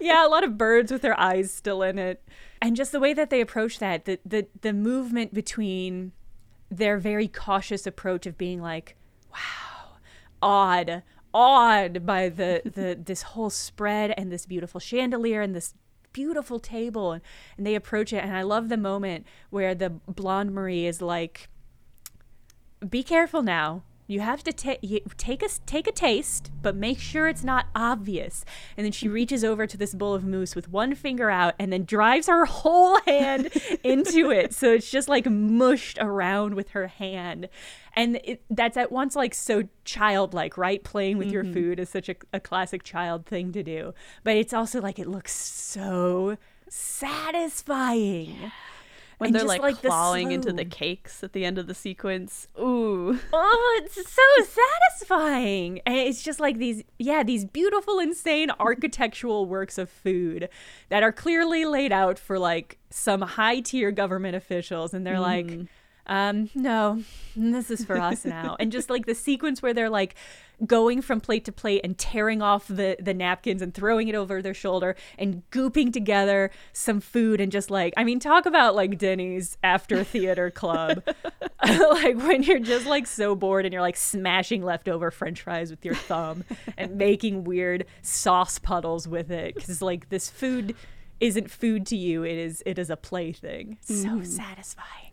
[0.03, 2.23] yeah a lot of birds with their eyes still in it.
[2.61, 6.13] And just the way that they approach that the the the movement between
[6.69, 8.97] their very cautious approach of being like
[9.33, 9.97] wow
[10.43, 11.03] odd
[11.37, 15.75] awed by the, the this whole spread and this beautiful chandelier and this
[16.15, 17.23] beautiful table and,
[17.59, 21.51] and they approach it and I love the moment where the blonde Marie is like
[22.89, 24.77] be careful now you have to ta-
[25.17, 28.45] take a take a taste, but make sure it's not obvious.
[28.77, 31.73] And then she reaches over to this bowl of mousse with one finger out, and
[31.73, 33.51] then drives her whole hand
[33.83, 37.49] into it, so it's just like mushed around with her hand.
[37.95, 40.85] And it, that's at once like so childlike, right?
[40.85, 41.35] Playing with mm-hmm.
[41.35, 44.99] your food is such a, a classic child thing to do, but it's also like
[44.99, 46.37] it looks so
[46.69, 48.37] satisfying.
[48.43, 48.51] Yeah
[49.19, 51.67] when And they're just, like, like, the clawing into the cakes at the end of
[51.67, 52.49] the sequence.
[52.59, 53.19] Ooh.
[53.33, 54.23] oh, it's so
[54.91, 55.81] satisfying.
[55.87, 60.49] And it's just like these, yeah, these beautiful, insane architectural works of food
[60.91, 64.93] that are clearly laid out for like some high tier government officials.
[64.93, 65.69] And they're like, mm.
[66.07, 67.03] Um, no,
[67.35, 68.57] this is for us now.
[68.61, 70.15] and just like the sequence where they're like
[70.65, 74.41] going from plate to plate and tearing off the, the napkins and throwing it over
[74.41, 78.97] their shoulder and gooping together some food and just like, I mean, talk about like
[78.97, 81.03] Denny's after theater club.
[81.67, 85.85] like when you're just like so bored and you're like smashing leftover french fries with
[85.85, 86.45] your thumb
[86.77, 89.57] and making weird sauce puddles with it.
[89.57, 90.75] Cause like this food
[91.19, 92.23] isn't food to you.
[92.25, 93.79] It is, it is a plaything.
[93.83, 95.06] So satisfying.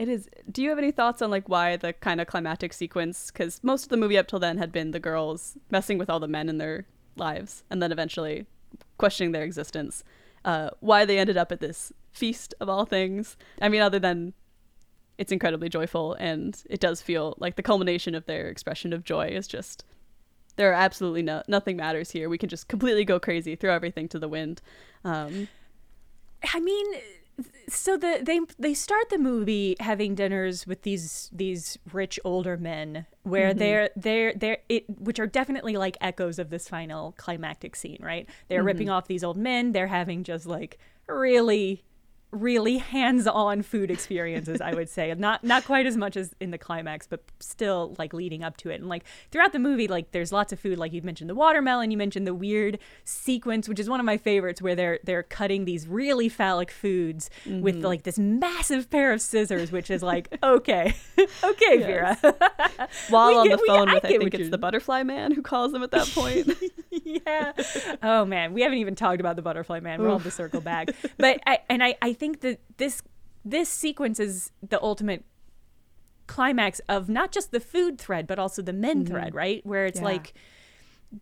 [0.00, 0.30] It is.
[0.50, 3.30] Do you have any thoughts on like why the kind of climactic sequence?
[3.30, 6.18] Because most of the movie up till then had been the girls messing with all
[6.18, 6.86] the men in their
[7.16, 8.46] lives, and then eventually
[8.96, 10.02] questioning their existence.
[10.42, 13.36] Uh, why they ended up at this feast of all things?
[13.60, 14.32] I mean, other than
[15.18, 19.26] it's incredibly joyful, and it does feel like the culmination of their expression of joy
[19.26, 19.84] is just
[20.56, 22.30] there are absolutely no nothing matters here.
[22.30, 24.62] We can just completely go crazy, throw everything to the wind.
[25.04, 25.48] Um,
[26.54, 26.86] I mean,
[27.68, 33.06] so the they they start the movie having dinners with these these rich older men
[33.22, 33.58] where mm-hmm.
[33.58, 38.28] they're they're they're it which are definitely like echoes of this final climactic scene, right?
[38.48, 38.66] They're mm-hmm.
[38.66, 39.72] ripping off these old men.
[39.72, 41.84] They're having just like really
[42.30, 46.58] really hands-on food experiences i would say not not quite as much as in the
[46.58, 50.32] climax but still like leading up to it and like throughout the movie like there's
[50.32, 53.88] lots of food like you mentioned the watermelon you mentioned the weird sequence which is
[53.88, 57.84] one of my favorites where they're they're cutting these really phallic foods with mm-hmm.
[57.84, 60.94] like this massive pair of scissors which is like okay
[61.44, 62.16] okay vera
[63.08, 65.32] while We on get- the phone I with, I, get think it's the butterfly man
[65.32, 66.52] who calls them at that point.
[66.90, 67.52] yeah.
[68.02, 70.00] Oh man, we haven't even talked about the butterfly man.
[70.00, 70.90] we're have to circle back.
[71.18, 73.02] But I and I, I think that this
[73.44, 75.24] this sequence is the ultimate
[76.26, 79.64] climax of not just the food thread, but also the men thread, right?
[79.66, 80.04] Where it's Yeah.
[80.12, 80.34] like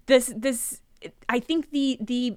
[0.06, 0.82] this this
[1.28, 2.36] I think the the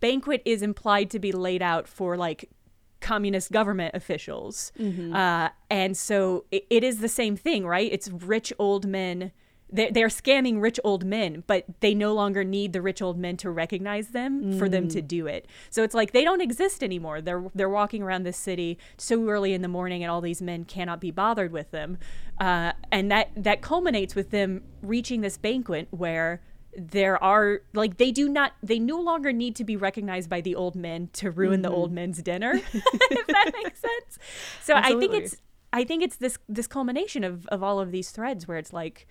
[0.00, 2.50] banquet is implied to be laid out for like
[3.00, 4.72] communist government officials.
[4.78, 7.90] Uh, and so it, it is the same thing, right?
[7.92, 9.32] It's rich old men.
[9.70, 13.36] They're, they're scamming rich old men, but they no longer need the rich old men
[13.38, 15.46] to recognize them for them to do it.
[15.70, 17.20] So it's like they don't exist anymore.
[17.20, 20.64] They're they're walking around this city so early in the morning, and all these men
[20.64, 21.98] cannot be bothered with them.
[22.40, 26.42] Uh, and that that culminates with them reaching this banquet where
[26.78, 30.54] there are like they do not they no longer need to be recognized by the
[30.54, 34.18] old men to ruin the old men's dinner if that makes sense
[34.62, 35.36] so i think it's
[35.72, 39.06] i think it's this this culmination of of all of these threads where it's like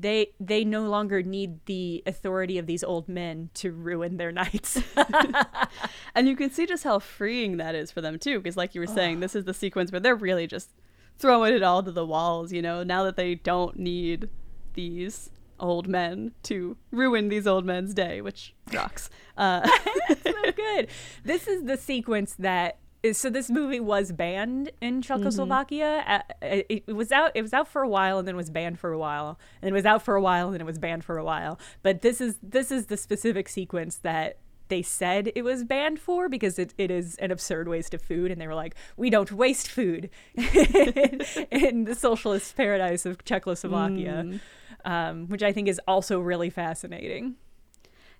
[0.00, 4.80] they they no longer need the authority of these old men to ruin their nights
[6.14, 8.80] and you can see just how freeing that is for them too, because like you
[8.80, 10.70] were saying, this is the sequence where they're really just
[11.18, 12.52] throwing it all to the walls.
[12.52, 14.28] You know, now that they don't need
[14.74, 19.10] these old men to ruin these old men's day, which rocks.
[19.36, 19.68] Uh,
[20.22, 20.88] so good.
[21.24, 22.78] This is the sequence that
[23.12, 26.04] so this movie was banned in Czechoslovakia.
[26.06, 27.30] Uh, It, it was out.
[27.34, 29.72] It was out for a while, and then was banned for a while, and it
[29.74, 31.58] was out for a while, and then it was banned for a while.
[31.82, 34.38] But this is this is the specific sequence that
[34.68, 38.30] they said it was banned for because it, it is an absurd waste of food,
[38.30, 44.40] and they were like, we don't waste food in the socialist paradise of Czechoslovakia,
[44.84, 47.34] um, which I think is also really fascinating.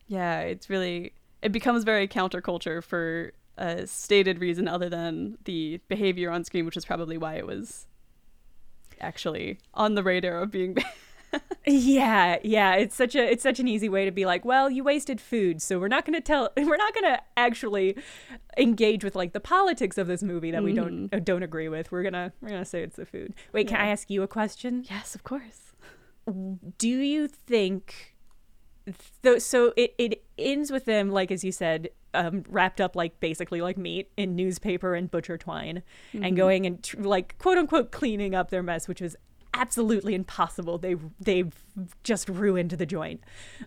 [0.09, 1.13] yeah, it's really
[1.43, 6.77] it becomes very counterculture for a stated reason other than the behavior on screen, which
[6.77, 7.87] is probably why it was
[9.01, 10.77] actually on the radar of being.
[11.65, 14.83] Yeah, yeah, it's such a it's such an easy way to be like, well, you
[14.83, 17.97] wasted food, so we're not going to tell we're not going to actually
[18.59, 21.93] engage with like the politics of this movie that we don't uh, don't agree with.
[21.93, 23.35] We're going to we're going to say it's the food.
[23.53, 24.85] Wait, can I ask you a question?
[24.89, 25.73] yes, of course.
[26.79, 28.10] Do you think
[29.23, 33.21] th- so it it ends with them like as you said um, wrapped up like
[33.21, 37.93] basically like meat in newspaper and butcher twine and going and tr- like quote unquote
[37.93, 39.17] cleaning up their mess which was
[39.55, 40.79] absolutely impossible.
[40.79, 41.55] They they've
[42.03, 43.23] just ruined the joint.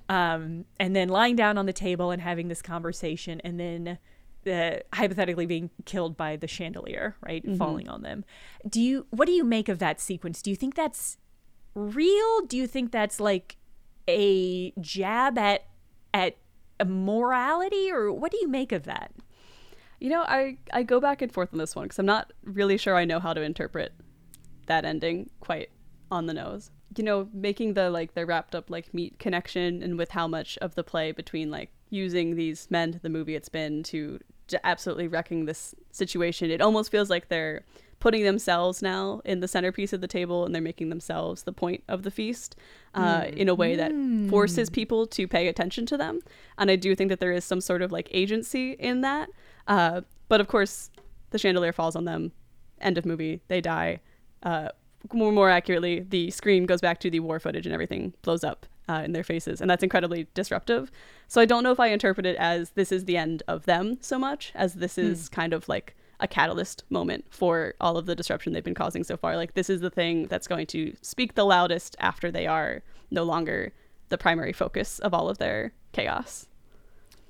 [0.10, 3.98] Um, and then lying down on the table and having this conversation and then
[4.44, 8.26] the hypothetically being killed by the chandelier right falling on them.
[8.68, 10.42] Do you what do you make of that sequence?
[10.42, 11.18] Do you think that's
[11.76, 12.42] real?
[12.42, 13.58] Do you think that's like
[14.08, 15.66] a jab at
[16.14, 16.38] at
[16.86, 19.12] morality or what do you make of that
[20.00, 22.78] You know, I I go back and forth on this one because I'm not really
[22.78, 23.94] sure I know how to interpret
[24.66, 25.70] that ending quite
[26.12, 26.72] on the nose.
[26.98, 30.58] You know, making the like the wrapped up like meat connection and with how much
[30.58, 34.58] of the play between like using these men to the movie it's been to j-
[34.64, 36.52] absolutely wrecking this situation.
[36.52, 37.64] It almost feels like they're
[38.04, 41.82] putting themselves now in the centerpiece of the table and they're making themselves the point
[41.88, 42.54] of the feast
[42.96, 43.94] uh, in a way that
[44.30, 46.20] forces people to pay attention to them.
[46.58, 49.30] And I do think that there is some sort of like agency in that.
[49.70, 50.92] Uh, but of course,
[51.30, 52.34] the chandelier falls on them.
[52.82, 53.40] End of movie.
[53.48, 54.02] They die.
[54.44, 54.68] Uh,
[55.14, 58.66] more, more accurately, the screen goes back to the war footage and everything blows up
[58.90, 59.62] uh, in their faces.
[59.62, 60.92] And that's incredibly disruptive.
[61.30, 63.98] So I don't know if I interpret it as this is the end of them
[64.02, 68.16] so much as this is kind of like a catalyst moment for all of the
[68.16, 69.36] disruption they've been causing so far.
[69.36, 73.24] Like this is the thing that's going to speak the loudest after they are no
[73.24, 73.74] longer
[74.10, 76.48] the primary focus of all of their chaos.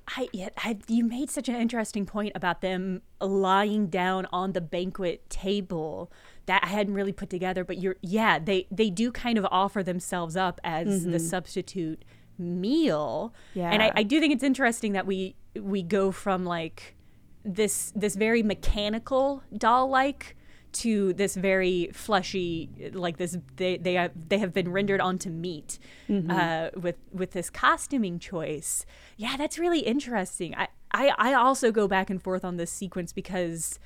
[0.06, 0.28] I,
[0.58, 6.12] I, you made such an interesting point about them lying down on the banquet table
[6.44, 7.64] that I hadn't really put together.
[7.64, 11.26] But you're, yeah, they they do kind of offer themselves up as the mm-hmm.
[11.26, 12.04] substitute
[12.36, 13.32] meal.
[13.54, 16.96] yeah and I, I do think it's interesting that we we go from like
[17.44, 20.36] this this very mechanical doll like
[20.72, 25.78] to this very fleshy like this they they have they have been rendered onto meat
[26.30, 28.84] uh, with with this costuming choice.
[29.16, 30.54] Yeah that's really interesting.
[30.54, 33.78] I, I i also go back and forth on this sequence because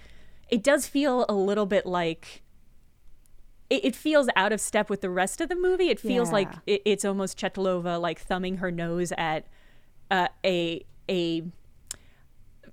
[0.48, 2.42] it does feel a little bit like
[3.68, 5.90] it, it feels out of step with the rest of the movie.
[5.90, 9.46] It feels like it, it's almost Chytilova like thumbing her nose at
[10.10, 11.42] uh, a a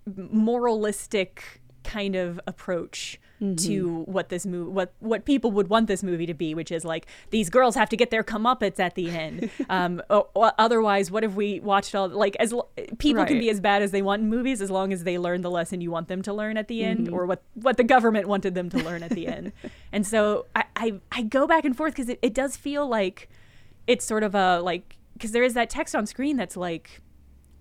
[0.06, 3.20] moralistic kind of approach
[3.58, 6.86] to what this movie what what people would want this movie to be which is
[6.86, 9.52] like these girls have to get their comeuppance at the end.
[9.70, 13.82] Um otherwise what if we watched all like as l- people can be as bad
[13.82, 16.22] as they want in movies as long as they learn the lesson you want them
[16.24, 19.12] to learn at the end or what what the government wanted them to learn at
[19.12, 19.52] the end.
[19.92, 23.30] And so i i, I go back and forth because it, it does feel like
[23.86, 27.02] it's sort of a like because there is that text on screen that's like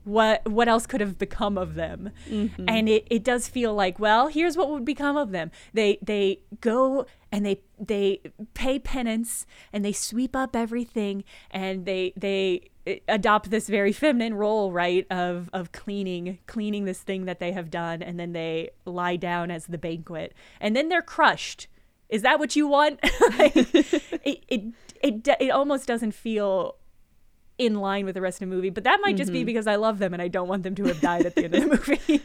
[0.05, 2.11] what what else could have become of them.
[2.29, 2.65] Mm-hmm.
[2.69, 5.51] And it, it does feel like well here's what would become of them.
[5.73, 8.21] They they go and they they
[8.55, 12.71] pay penance and they sweep up everything and they they
[13.09, 17.71] adopt this very feminine role right of of cleaning cleaning this thing that they have
[17.71, 18.03] done.
[18.03, 20.35] And then they lie down as the banquet.
[20.61, 21.67] And then they're crushed.
[22.09, 23.01] Is that what you want?
[23.39, 24.63] Like, it, it
[25.03, 26.77] it it almost doesn't feel
[27.59, 29.47] in line with the rest of the movie, but that might just be mm-hmm.
[29.47, 31.55] because I love them and I don't want them to have died at the end
[31.55, 32.23] of the movie.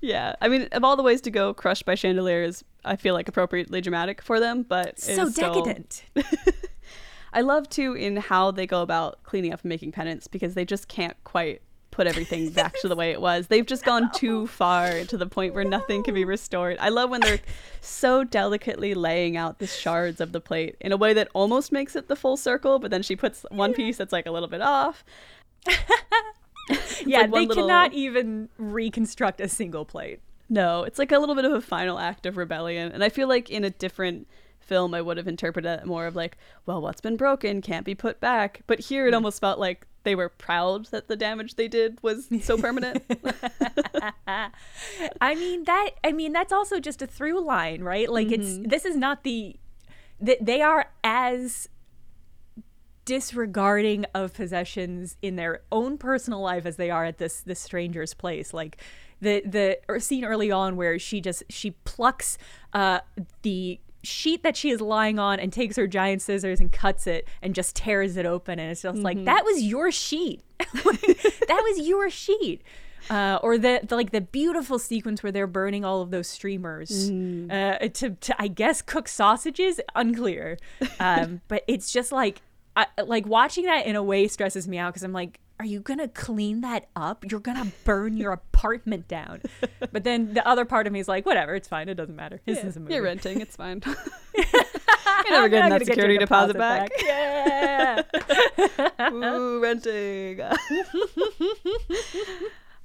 [0.00, 3.28] Yeah, I mean, of all the ways to go, crushed by chandeliers, I feel like
[3.28, 6.04] appropriately dramatic for them, but so it's still- decadent.
[7.32, 10.64] I love too in how they go about cleaning up and making penance because they
[10.64, 11.60] just can't quite
[11.98, 13.48] put everything back to the way it was.
[13.48, 16.76] They've just gone too far to the point where nothing can be restored.
[16.78, 17.40] I love when they're
[17.80, 21.96] so delicately laying out the shards of the plate in a way that almost makes
[21.96, 24.62] it the full circle, but then she puts one piece that's like a little bit
[24.62, 25.04] off.
[27.04, 30.20] yeah, like they little- cannot even reconstruct a single plate.
[30.48, 32.92] No, it's like a little bit of a final act of rebellion.
[32.92, 34.28] And I feel like in a different
[34.60, 37.96] film, I would have interpreted it more of like, well, what's been broken can't be
[37.96, 38.62] put back.
[38.68, 42.30] But here it almost felt like they were proud that the damage they did was
[42.40, 43.04] so permanent.
[45.20, 48.10] I mean that I mean that's also just a through line, right?
[48.10, 49.56] Like it's this is not the
[50.24, 51.68] th- they are as
[53.04, 58.14] disregarding of possessions in their own personal life as they are at this this stranger's
[58.14, 58.76] place like
[59.20, 62.36] the the scene early on where she just she plucks
[62.74, 63.00] uh
[63.42, 67.28] the sheet that she is lying on and takes her giant scissors and cuts it
[67.42, 70.42] and just tears it open and it's just like that was your sheet.
[71.48, 72.62] That was your sheet.
[73.08, 77.10] Uh, or the, the like the beautiful sequence where they're burning all of those streamers
[77.10, 79.80] uh, to, to I guess cook sausages?
[79.94, 80.58] Unclear.
[81.00, 82.42] Um, but it's just like
[82.76, 85.80] I, like watching that in a way stresses me out because I'm like are you
[85.80, 87.24] gonna clean that up?
[87.28, 89.40] You're gonna burn your apartment down
[89.92, 92.40] but then the other part of me is like whatever it's fine it doesn't matter
[92.44, 93.80] this is a movie You're renting, it's fine.
[94.34, 94.44] You're
[95.30, 96.90] never getting that gonna get security deposit, back.
[97.04, 98.02] yeah
[99.12, 100.40] Ooh, renting.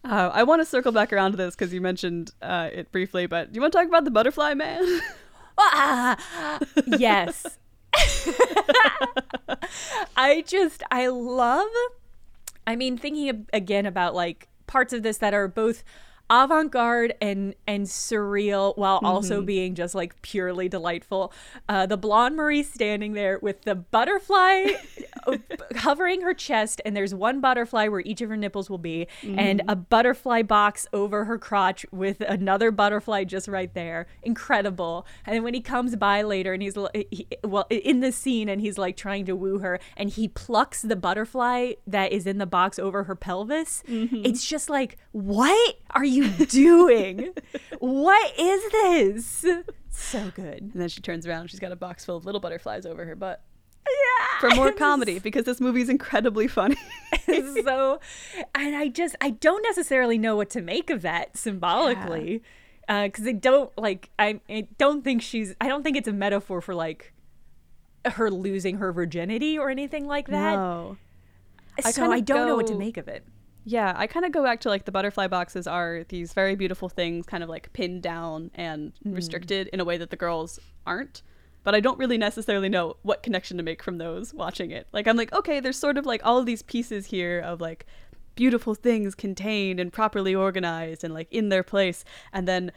[0.05, 3.25] Uh, I want to circle back around to this because you mentioned uh, it briefly,
[3.25, 5.01] but do you want to talk about the butterfly man?
[5.57, 6.17] Ah,
[6.97, 7.57] yes.
[10.17, 11.67] I just I love
[12.67, 15.83] I mean thinking again about like parts of this that are both
[16.33, 19.45] avant-garde and and surreal while also mm-hmm.
[19.45, 21.31] being just like purely delightful.
[21.69, 24.71] Uh the blonde Marie standing there with the butterfly
[25.75, 29.59] hovering her chest, and there's one butterfly where each of her nipples will be, and
[29.59, 29.69] mm-hmm.
[29.69, 34.07] a butterfly box over her crotch with another butterfly just right there.
[34.21, 35.05] Incredible.
[35.25, 38.77] And when he comes by later, and he's he, well in the scene, and he's
[38.77, 42.79] like trying to woo her, and he plucks the butterfly that is in the box
[42.79, 43.83] over her pelvis.
[43.87, 44.25] Mm-hmm.
[44.25, 47.33] It's just like, what are you doing?
[47.79, 49.45] what is this?
[49.89, 50.61] So good.
[50.61, 51.49] And then she turns around.
[51.49, 53.43] She's got a box full of little butterflies over her butt
[53.87, 54.39] Yeah.
[54.39, 56.77] for more comedy because this movie is incredibly funny.
[57.63, 57.99] so
[58.55, 62.41] and i just i don't necessarily know what to make of that symbolically
[62.87, 66.13] because uh, i don't like I, I don't think she's i don't think it's a
[66.13, 67.13] metaphor for like
[68.05, 70.97] her losing her virginity or anything like that No.
[71.81, 73.23] So kinda i don't know what to make of it
[73.65, 76.89] Yeah, I kind of go back to like the butterfly boxes are these very beautiful
[76.89, 79.13] things, kind of like pinned down and hmm.
[79.13, 81.21] restricted in a way that the girls aren't.
[81.63, 84.87] But I don't really necessarily know what connection to make from those watching it.
[84.91, 87.85] Like, I'm like, okay, there's sort of like all of these pieces here of like
[88.35, 92.03] beautiful things contained and properly organized and like in their place.
[92.33, 92.71] And then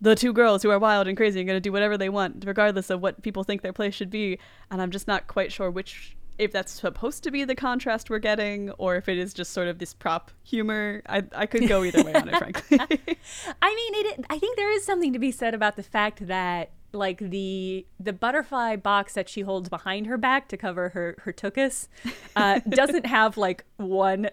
[0.00, 2.44] the two girls who are wild and crazy and going to do whatever they want,
[2.46, 4.38] regardless of what people think their place should be.
[4.70, 8.18] And I'm just not quite sure which, if that's supposed to be the contrast we're
[8.18, 11.02] getting, or if it is just sort of this prop humor.
[11.08, 12.78] I, I could go either way on it, frankly.
[13.62, 14.26] I mean, it.
[14.30, 18.12] I think there is something to be said about the fact that like the the
[18.12, 21.88] butterfly box that she holds behind her back to cover her her tuchus
[22.34, 24.30] uh, doesn't have like one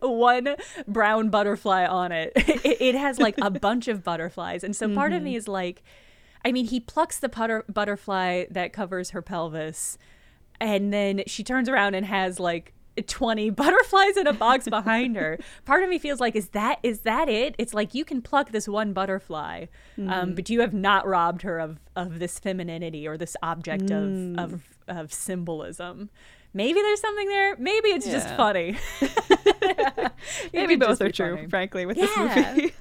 [0.00, 2.32] one brown butterfly on it.
[2.36, 2.80] it.
[2.80, 5.82] It has like a bunch of butterflies, and so part of me is like,
[6.44, 9.98] I mean, he plucks the putter, butterfly that covers her pelvis,
[10.60, 12.72] and then she turns around and has like
[13.06, 17.00] 20 butterflies in a box behind her part of me feels like is that is
[17.00, 19.66] that it it's like you can pluck this one butterfly
[20.06, 24.38] um, but you have not robbed her of of this femininity or this object of
[24.38, 26.08] of of symbolism
[26.52, 28.36] maybe there's something there maybe it's just Yeah.
[28.36, 28.76] funny
[30.52, 31.48] Maybe both are true, funny.
[31.48, 32.06] frankly, with Yeah.
[32.06, 32.74] this movie.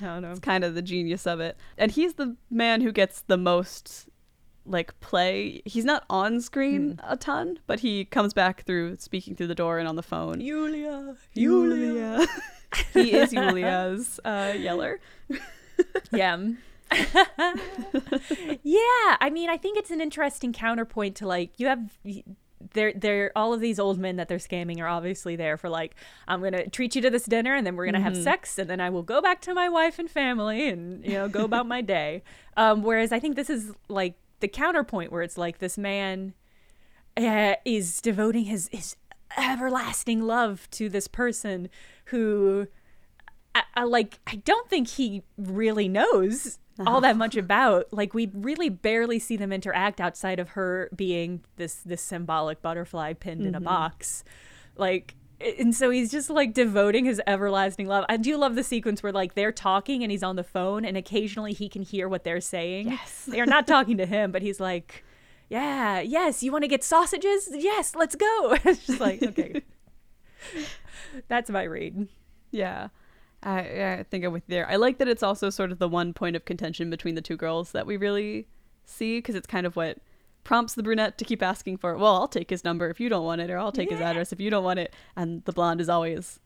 [0.00, 1.56] i don't know It's kind of the genius of it.
[1.76, 4.07] And he's the man who gets the most
[4.68, 5.62] like play.
[5.64, 9.78] He's not on screen a ton, but he comes back through speaking through the door
[9.78, 10.40] and on the phone.
[10.40, 12.26] Julia Yulia.
[12.92, 15.00] he is Yulia's uh, yeller.
[16.12, 16.36] yeah.
[18.62, 21.90] yeah, I mean, I think it's an interesting counterpoint to like you have
[22.72, 25.94] they're they're all of these old men that they're scamming are obviously there for like
[26.26, 28.80] I'm gonna treat you to this dinner and then we're gonna have sex and then
[28.80, 31.80] I will go back to my wife and family and you know go about my
[31.80, 32.22] day.
[32.56, 36.34] Um, whereas I think this is like the counterpoint where it's like this man
[37.16, 38.96] uh, is devoting his his
[39.36, 41.68] everlasting love to this person
[42.06, 42.66] who
[43.54, 47.92] I, I like I don't think he really knows all that much about.
[47.92, 53.14] Like we really barely see them interact outside of her being this this symbolic butterfly
[53.14, 54.24] pinned in a box.
[54.76, 58.04] Like and so he's just like devoting his everlasting love.
[58.08, 60.96] I do love the sequence where like they're talking and he's on the phone and
[60.96, 62.88] occasionally he can hear what they're saying.
[62.88, 63.26] Yes.
[63.28, 65.04] They are not talking to him, but he's like,
[65.48, 67.48] "Yeah, yes, you want to get sausages?
[67.52, 69.62] Yes, let's go." it's just like, okay.
[71.28, 72.08] That's my read.
[72.50, 72.88] Yeah.
[73.42, 74.68] I, I think I'm with you there.
[74.68, 77.36] I like that it's also sort of the one point of contention between the two
[77.36, 78.48] girls that we really
[78.84, 79.98] see because it's kind of what
[80.48, 81.98] prompts the brunette to keep asking for, it.
[81.98, 84.32] well, I'll take his number if you don't want it, or I'll take his address
[84.32, 84.94] if you don't want it.
[85.14, 86.40] And the blonde is always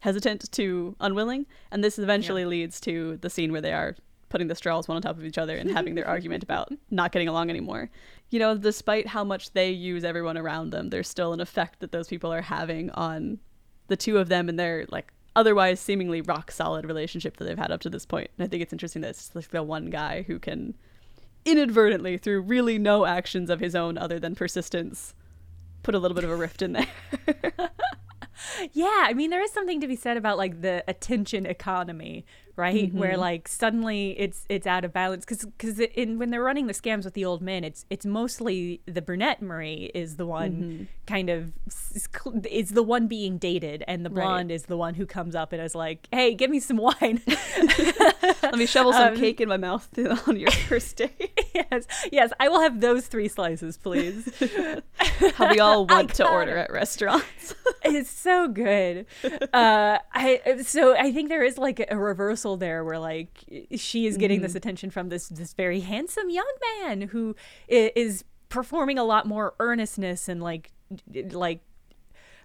[0.00, 1.44] hesitant to unwilling.
[1.70, 3.96] And this eventually leads to the scene where they are
[4.30, 7.12] putting the straws one on top of each other and having their argument about not
[7.12, 7.90] getting along anymore.
[8.30, 11.92] You know, despite how much they use everyone around them, there's still an effect that
[11.92, 13.40] those people are having on
[13.88, 17.72] the two of them and their like otherwise seemingly rock solid relationship that they've had
[17.72, 18.30] up to this point.
[18.38, 20.78] And I think it's interesting that it's like the one guy who can
[21.50, 25.14] inadvertently, through really no actions of his own other than persistence,
[25.82, 26.86] put a little bit of a rift in there.
[28.72, 32.24] Yeah, I mean there is something to be said about like the attention economy,
[32.58, 32.92] right?
[32.92, 36.74] Where like suddenly it's it's out of balance because because in when they're running the
[36.74, 41.30] scams with the old men, it's it's mostly the brunette Marie is the one kind
[41.30, 41.52] of
[42.50, 44.24] is, the one being dated, and the Right.
[44.24, 47.22] blonde is the one who comes up and is like, "Hey, give me some wine."
[48.42, 49.88] Let me shovel some Um, cake in my mouth
[50.28, 51.40] on your first date.
[51.54, 54.28] yes, yes, I will have those three slices, please.
[55.34, 56.62] How we all want to order it.
[56.62, 57.54] at restaurants.
[57.84, 59.06] it's so good.
[59.52, 63.44] Uh, I so I think there is like a reversal there where like
[63.76, 66.50] she is getting this attention from this this very handsome young
[66.82, 67.36] man who
[67.68, 70.70] is performing a lot more earnestness and like
[71.32, 71.60] like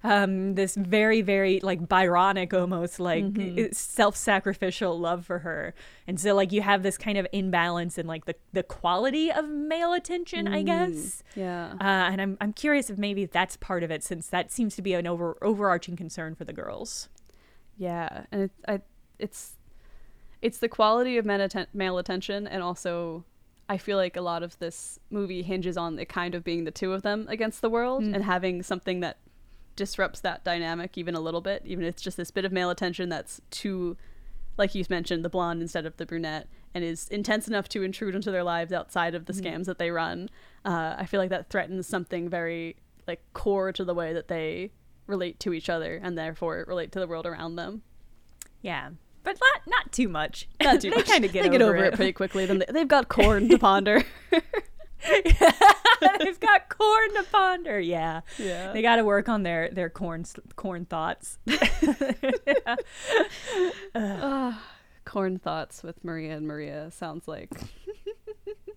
[0.06, 3.72] um, this very, very like Byronic almost like Mm-hmm.
[3.72, 5.74] self sacrificial love for her.
[6.08, 9.48] And so like you have this kind of imbalance in like the, the quality of
[9.48, 11.24] male attention, I guess.
[11.36, 11.74] Yeah.
[11.80, 14.82] Uh, and I'm, I'm curious if maybe that's part of it since that seems to
[14.82, 17.08] be an over overarching concern for the girls.
[17.78, 18.82] Yeah, and it, I,
[19.20, 19.54] it's
[20.44, 23.24] it's the quality of male, atten- male attention, and also
[23.70, 26.72] I feel like a lot of this movie hinges on it kind of being the
[26.72, 29.18] two of them against the world, and having something that
[29.78, 32.70] disrupts that dynamic even a little bit, even if it's just this bit of male
[32.70, 33.96] attention that's too,
[34.58, 38.14] like you mentioned, the blonde instead of the brunette, and is intense enough to intrude
[38.14, 40.30] into their lives outside of the scams that they run.
[40.66, 42.76] Uh, I feel like that threatens something very
[43.08, 44.72] like core to the way that they
[45.08, 47.82] relate to each other and therefore relate to the world around them.
[48.62, 48.90] Yeah.
[49.24, 50.48] But not not too much.
[50.62, 51.08] Not too they much.
[51.08, 51.94] kind of get, they get over, over it.
[51.94, 51.96] it.
[51.96, 52.46] pretty quickly.
[52.46, 54.04] Then they, they've got corn to ponder.
[56.20, 57.78] They've got corn to ponder.
[57.78, 58.22] Yeah.
[58.38, 58.72] Yeah.
[58.72, 60.24] They got to work on their their corn
[60.56, 61.38] corn thoughts.
[63.96, 64.64] Ah,
[65.06, 67.52] corn thoughts with Maria and Maria sounds like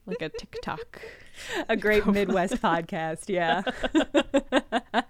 [0.06, 1.00] like a TikTok.
[1.68, 3.24] A great Midwest podcast.
[3.28, 3.62] Yeah.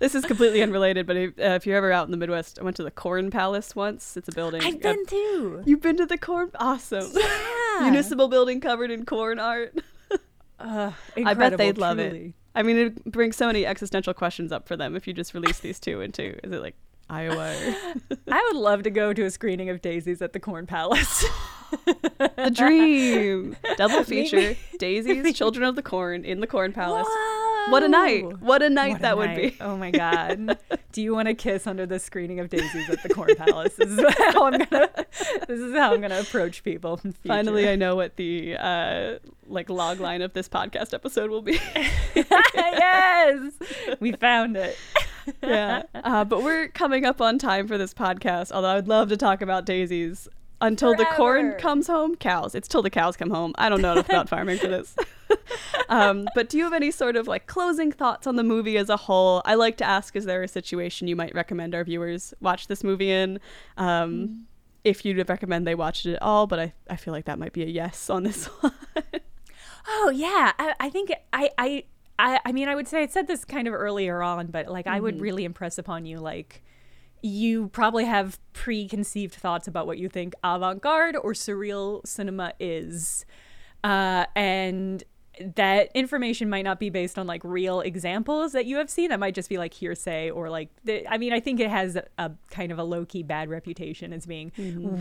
[0.00, 2.64] This is completely unrelated, but if, uh, if you're ever out in the Midwest, I
[2.64, 4.16] went to the Corn Palace once.
[4.16, 4.60] It's a building.
[4.60, 5.62] I've uh, been too.
[5.64, 6.50] You've been to the corn?
[6.56, 7.08] Awesome.
[7.14, 7.78] Yeah.
[7.82, 9.78] Municipal building covered in corn art.
[10.58, 10.90] Uh,
[11.24, 12.34] I bet they'd love it.
[12.54, 15.60] I mean, it brings so many existential questions up for them if you just release
[15.60, 16.44] these two into.
[16.44, 16.74] Is it like
[17.10, 17.54] Iowa?
[18.30, 21.24] I would love to go to a screening of Daisies at the Corn Palace.
[21.86, 23.56] the dream.
[23.76, 24.56] Double feature.
[24.78, 27.06] Daisies, Children of the Corn in the Corn Palace.
[27.08, 27.41] Whoa.
[27.68, 28.40] What a night.
[28.40, 29.56] What a night What a that would be.
[29.60, 30.58] Oh my god.
[30.92, 33.74] Do you want to kiss under the screening of Daisies at the Corn Palace?
[33.74, 34.90] This is how I'm gonna
[35.48, 37.00] this is how I'm gonna approach people.
[37.26, 41.58] Finally, I know what the uh, like log line of this podcast episode will be.
[42.14, 43.52] yes.
[44.00, 44.76] We found it.
[45.42, 45.82] yeah.
[45.94, 49.16] Uh, but we're coming up on time for this podcast, although I would love to
[49.16, 50.28] talk about daisies.
[50.60, 52.54] Until the corn comes home, cows.
[52.54, 53.52] It's till the cows come home.
[53.58, 54.94] I don't know enough about farming for this.
[55.92, 58.88] Um, but do you have any sort of like closing thoughts on the movie as
[58.88, 59.42] a whole?
[59.44, 62.82] I like to ask: Is there a situation you might recommend our viewers watch this
[62.82, 63.38] movie in?
[63.76, 64.46] Um,
[64.84, 67.52] If you'd recommend they watch it at all, but I, I feel like that might
[67.52, 68.72] be a yes on this one.
[69.88, 70.52] Oh yeah.
[70.58, 71.84] I, I think I, I
[72.18, 74.86] I I mean I would say I said this kind of earlier on, but like
[74.86, 76.62] I would really impress upon you like
[77.24, 83.24] you probably have preconceived thoughts about what you think avant-garde or surreal cinema is.
[83.84, 85.04] Uh, and
[85.40, 89.08] that information might not be based on like real examples that you have seen.
[89.08, 91.96] That might just be like hearsay or like, the, I mean, I think it has
[91.96, 94.52] a, a kind of a low key bad reputation as being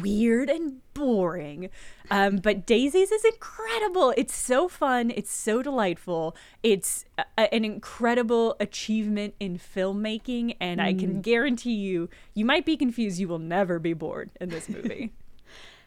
[0.01, 1.69] weird and boring.
[2.09, 4.13] Um, but Daisies is incredible.
[4.15, 5.11] It's so fun.
[5.13, 6.35] It's so delightful.
[6.63, 10.55] It's a, an incredible achievement in filmmaking.
[10.61, 13.19] And I can guarantee you, you might be confused.
[13.19, 15.11] You will never be bored in this movie.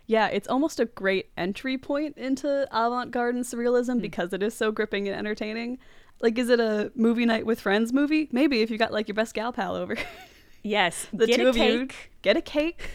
[0.07, 3.57] Yeah, it's almost a great entry point into avant-garde and Hmm.
[3.59, 5.79] surrealism because it is so gripping and entertaining.
[6.21, 8.29] Like, is it a movie night with friends movie?
[8.33, 9.97] Maybe if you got like your best gal pal over.
[10.63, 11.07] yes.
[11.13, 11.89] the get two a of you
[12.23, 12.89] get a cake,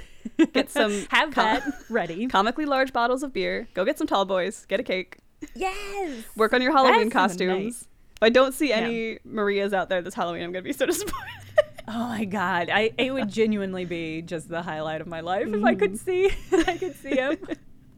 [0.53, 2.27] get some Have com- that ready.
[2.27, 3.67] comically large bottles of beer.
[3.73, 4.65] Go get some tall boys.
[4.67, 5.17] Get a cake.
[5.55, 6.23] Yes.
[6.35, 7.87] Work on your Halloween costumes.
[8.17, 11.48] If I don't see any Marias out there this Halloween, I'm gonna be so disappointed.
[11.91, 15.63] Oh my god, I it would genuinely be just the highlight of my life if
[15.63, 17.37] I could see I could see him.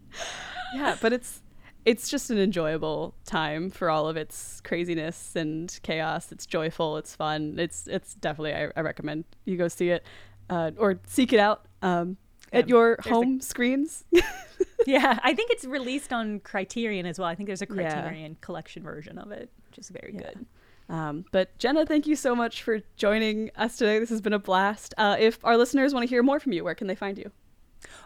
[0.76, 1.42] yeah, but it's
[1.84, 6.32] it's just an enjoyable time for all of its craziness and chaos.
[6.32, 6.98] It's joyful.
[6.98, 7.58] It's fun.
[7.60, 10.06] It's it's definitely I, I recommend you go see it
[10.50, 12.16] uh, or seek it out um,
[12.54, 14.06] at Yeah, your there's a- home screens.
[14.88, 17.28] Yeah, I think it's released on Criterion as well.
[17.28, 18.02] I think there's a Yeah.
[18.02, 20.22] Criterion collection version of it, which is very Yeah.
[20.24, 20.46] good.
[20.92, 23.98] Um, but Jenna, thank you so much for joining us today.
[23.98, 24.94] This has been a blast.
[24.98, 27.32] Uh, if our listeners want to hear more from you, where can they find you?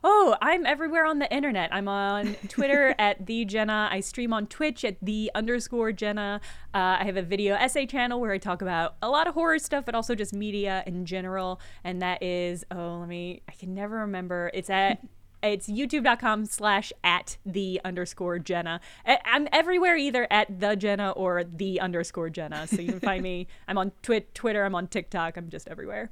[0.04, 1.74] Oh, I'm everywhere on the internet.
[1.74, 3.90] I'm on Twitter at the Jenna.
[3.92, 6.40] I stream on Twitch at the underscore Jenna.
[6.76, 9.58] Uh, I have a video essay channel where I talk about a lot of horror
[9.58, 11.60] stuff, but also just media in general.
[11.84, 13.42] And that is oh, let me.
[13.50, 14.52] I can never remember.
[14.54, 15.00] It's at.
[15.46, 18.82] It's youtube.com slash at the underscore Jenna.
[19.06, 22.66] I'm everywhere either at the Jenna or the underscore Jenna.
[22.66, 23.48] So you can find me.
[23.68, 24.64] I'm on Twi- Twitter.
[24.66, 25.38] I'm on TikTok.
[25.38, 26.10] I'm just everywhere.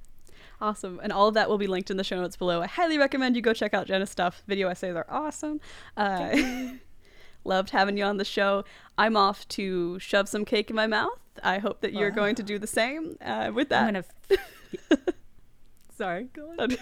[0.61, 0.99] Awesome.
[1.01, 2.61] And all of that will be linked in the show notes below.
[2.61, 4.43] I highly recommend you go check out Jenna's stuff.
[4.47, 5.59] Video essays are awesome.
[5.97, 6.37] Uh,
[7.43, 8.63] loved having you on the show.
[8.99, 11.19] I'm off to shove some cake in my mouth.
[11.41, 13.95] I hope that you're going to do the same uh, with that.
[13.95, 15.01] I'm gonna.
[15.97, 16.77] Sorry, go on.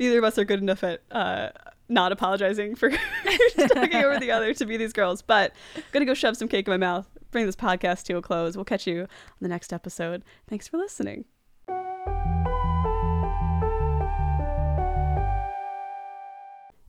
[0.00, 1.50] Neither of us are good enough at uh,
[1.90, 2.88] not apologizing for
[3.68, 5.20] talking over the other to be these girls.
[5.20, 7.06] But I'm gonna go shove some cake in my mouth.
[7.30, 8.56] bring this podcast to a close.
[8.56, 9.08] We'll catch you on
[9.42, 10.24] the next episode.
[10.48, 11.26] Thanks for listening.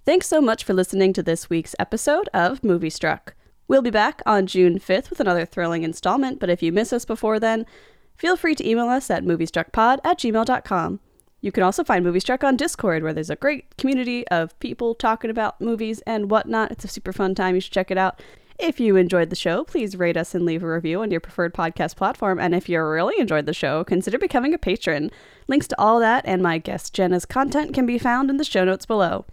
[0.06, 3.34] Thanks so much for listening to this week's episode of Moviestruck.
[3.68, 7.04] We'll be back on June 5th with another thrilling installment, but if you miss us
[7.04, 7.66] before then,
[8.16, 11.02] feel free to email us at moviestruckpod at gmail.com.
[11.42, 15.32] You can also find Moviestruck on Discord, where there's a great community of people talking
[15.32, 16.72] about movies and whatnot.
[16.72, 17.56] It's a super fun time.
[17.56, 18.22] You should check it out.
[18.60, 21.56] If you enjoyed the show, please rate us and leave a review on your preferred
[21.56, 22.40] podcast platform.
[22.40, 25.10] And if you really enjoyed the show, consider becoming a patron.
[25.48, 28.64] Links to all that and my guest Jenna's content can be found in the show
[28.64, 29.26] notes below.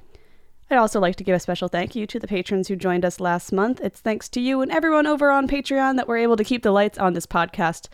[0.71, 3.21] I'd also like to give a special thank you to the patrons who joined us
[3.21, 3.83] last month.
[3.83, 6.71] It's thanks to you and everyone over on Patreon that we're able to keep the
[6.71, 7.89] lights on this podcast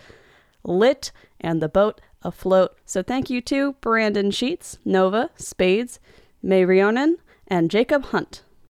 [0.62, 1.10] lit
[1.40, 2.76] and the boat afloat.
[2.84, 6.00] So thank you to Brandon Sheets, Nova, Spades,
[6.42, 7.16] May Rionen,
[7.46, 8.43] and Jacob Hunt.